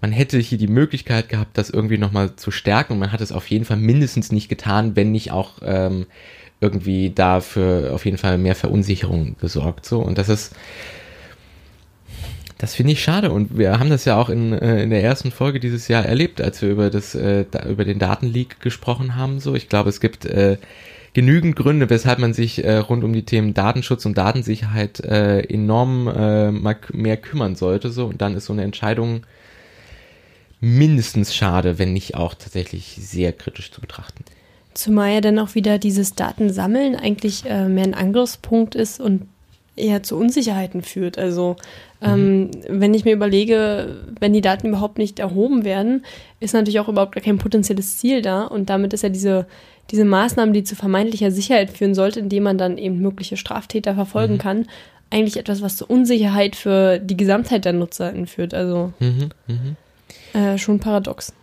[0.00, 3.30] man hätte hier die Möglichkeit gehabt, das irgendwie nochmal zu stärken und man hat es
[3.30, 6.06] auf jeden Fall mindestens nicht getan, wenn nicht auch ähm,
[6.62, 9.84] irgendwie dafür auf jeden Fall mehr Verunsicherung gesorgt.
[9.84, 10.54] So, und das ist,
[12.58, 15.32] das finde ich schade und wir haben das ja auch in, äh, in der ersten
[15.32, 19.40] Folge dieses Jahr erlebt, als wir über das äh, über den Datenleak gesprochen haben.
[19.40, 20.58] So, ich glaube, es gibt äh,
[21.12, 26.06] genügend Gründe, weshalb man sich äh, rund um die Themen Datenschutz und Datensicherheit äh, enorm
[26.08, 26.52] äh,
[26.92, 27.90] mehr kümmern sollte.
[27.90, 29.26] So und dann ist so eine Entscheidung
[30.60, 34.24] mindestens schade, wenn nicht auch tatsächlich sehr kritisch zu betrachten.
[34.74, 39.22] Zumal ja dann auch wieder dieses Datensammeln eigentlich äh, mehr ein Angriffspunkt ist und
[39.76, 41.18] eher zu Unsicherheiten führt.
[41.18, 41.56] Also
[42.00, 42.50] ähm, mhm.
[42.68, 46.04] wenn ich mir überlege, wenn die Daten überhaupt nicht erhoben werden,
[46.40, 48.44] ist natürlich auch überhaupt kein potenzielles Ziel da.
[48.44, 49.46] Und damit ist ja diese,
[49.90, 54.34] diese Maßnahme, die zu vermeintlicher Sicherheit führen sollte, indem man dann eben mögliche Straftäter verfolgen
[54.34, 54.38] mhm.
[54.38, 54.66] kann,
[55.10, 58.54] eigentlich etwas, was zur Unsicherheit für die Gesamtheit der Nutzer führt.
[58.54, 59.30] Also mhm.
[59.46, 59.76] mhm.
[60.34, 61.34] Äh, schon paradox.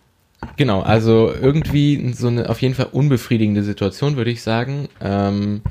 [0.56, 4.88] Genau, also irgendwie so eine auf jeden Fall unbefriedigende Situation, würde ich sagen.
[5.00, 5.62] Ähm,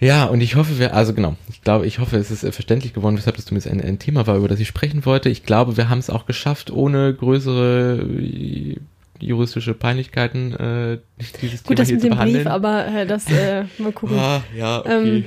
[0.00, 3.16] ja, und ich hoffe, wir, also genau, ich glaube, ich hoffe, es ist verständlich geworden,
[3.16, 5.28] weshalb das zumindest ein, ein Thema war, über das ich sprechen wollte.
[5.28, 8.78] Ich glaube, wir haben es auch geschafft, ohne größere äh,
[9.20, 10.98] juristische Peinlichkeiten äh,
[11.40, 12.44] dieses Gut, Thema das hier mit zu dem behandeln.
[12.44, 14.16] Brief, aber äh, das äh, mal gucken.
[14.18, 15.18] Ah, ja, okay.
[15.18, 15.24] Ähm,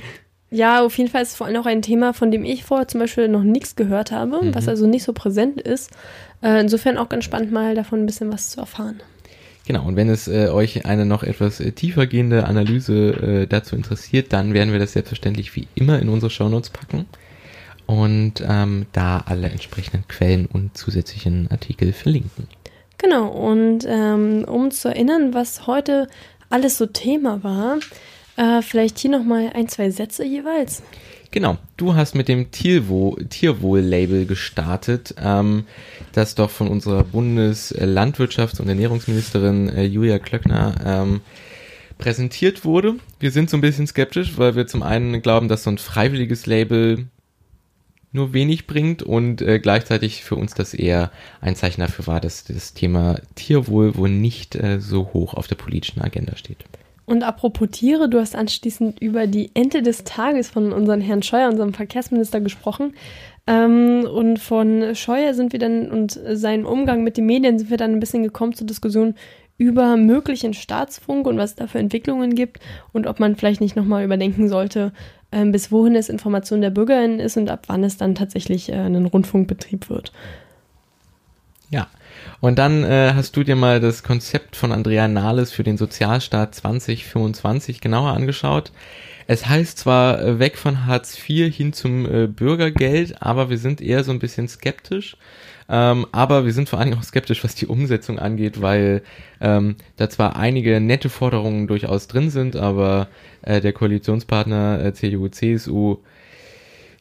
[0.50, 2.86] ja, auf jeden Fall ist es vor allem auch ein Thema, von dem ich vorher
[2.86, 4.54] zum Beispiel noch nichts gehört habe, mhm.
[4.54, 5.90] was also nicht so präsent ist.
[6.42, 9.00] Äh, insofern auch ganz spannend, mal davon ein bisschen was zu erfahren.
[9.66, 13.10] Genau, und wenn es äh, euch eine noch etwas äh, tiefer gehende Analyse
[13.42, 17.06] äh, dazu interessiert, dann werden wir das selbstverständlich wie immer in unsere Shownotes packen
[17.86, 22.46] und ähm, da alle entsprechenden Quellen und zusätzlichen Artikel verlinken.
[22.98, 26.06] Genau, und ähm, um zu erinnern, was heute
[26.48, 27.78] alles so Thema war,
[28.36, 30.82] äh, vielleicht hier nochmal ein, zwei Sätze jeweils.
[31.30, 35.64] Genau, du hast mit dem Tierwohl-Label gestartet, ähm,
[36.12, 41.20] das doch von unserer Bundeslandwirtschafts- und Ernährungsministerin äh, Julia Klöckner ähm,
[41.98, 42.94] präsentiert wurde.
[43.20, 46.46] Wir sind so ein bisschen skeptisch, weil wir zum einen glauben, dass so ein freiwilliges
[46.46, 47.06] Label
[48.12, 51.10] nur wenig bringt und äh, gleichzeitig für uns das eher
[51.40, 55.56] ein Zeichen dafür war, dass das Thema Tierwohl wohl nicht äh, so hoch auf der
[55.56, 56.64] politischen Agenda steht.
[57.06, 61.48] Und apropos Tiere, du hast anschließend über die Ente des Tages von unserem Herrn Scheuer,
[61.48, 62.94] unserem Verkehrsminister, gesprochen.
[63.46, 67.76] Ähm, und von Scheuer sind wir dann und seinem Umgang mit den Medien sind wir
[67.76, 69.14] dann ein bisschen gekommen zur Diskussion
[69.56, 72.60] über möglichen Staatsfunk und was es da für Entwicklungen gibt
[72.92, 74.92] und ob man vielleicht nicht nochmal überdenken sollte,
[75.32, 78.74] ähm, bis wohin es Information der BürgerInnen ist und ab wann es dann tatsächlich äh,
[78.74, 80.12] ein Rundfunkbetrieb wird.
[81.70, 81.88] Ja,
[82.40, 86.54] und dann äh, hast du dir mal das Konzept von Andrea Nahles für den Sozialstaat
[86.54, 88.72] 2025 genauer angeschaut.
[89.26, 93.80] Es heißt zwar äh, weg von Hartz IV hin zum äh, Bürgergeld, aber wir sind
[93.80, 95.16] eher so ein bisschen skeptisch.
[95.68, 99.02] Ähm, aber wir sind vor allen Dingen auch skeptisch, was die Umsetzung angeht, weil
[99.40, 103.08] ähm, da zwar einige nette Forderungen durchaus drin sind, aber
[103.42, 105.98] äh, der Koalitionspartner äh, CDU, CSU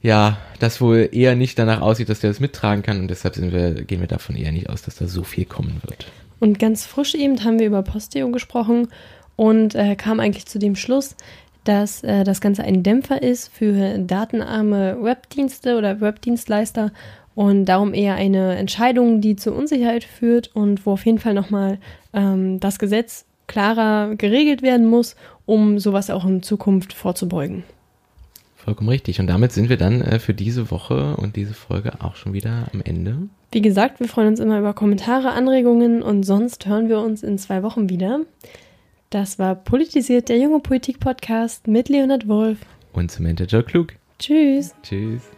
[0.06, 3.74] ja, das wohl eher nicht danach aussieht, dass der das mittragen kann und deshalb wir,
[3.74, 6.06] gehen wir davon eher nicht aus, dass da so viel kommen wird.
[6.40, 8.90] Und ganz frisch eben haben wir über Posteo gesprochen
[9.36, 11.16] und äh, kam eigentlich zu dem Schluss,
[11.64, 16.92] dass äh, das Ganze ein Dämpfer ist für datenarme Webdienste oder Webdienstleister
[17.34, 21.80] und darum eher eine Entscheidung, die zur Unsicherheit führt und wo auf jeden Fall nochmal
[22.14, 25.16] ähm, das Gesetz klarer geregelt werden muss,
[25.48, 27.64] um sowas auch in Zukunft vorzubeugen.
[28.66, 29.20] Vollkommen richtig.
[29.20, 32.66] Und damit sind wir dann äh, für diese Woche und diese Folge auch schon wieder
[32.74, 33.30] am Ende.
[33.52, 37.38] Wie gesagt, wir freuen uns immer über Kommentare, Anregungen und sonst hören wir uns in
[37.38, 38.22] zwei Wochen wieder.
[39.12, 42.58] Das war Politisiert, der junge Politik-Podcast mit Leonard Wolf.
[42.92, 43.94] Und Samantha Joe Klug.
[44.18, 44.74] Tschüss.
[44.82, 45.35] Tschüss.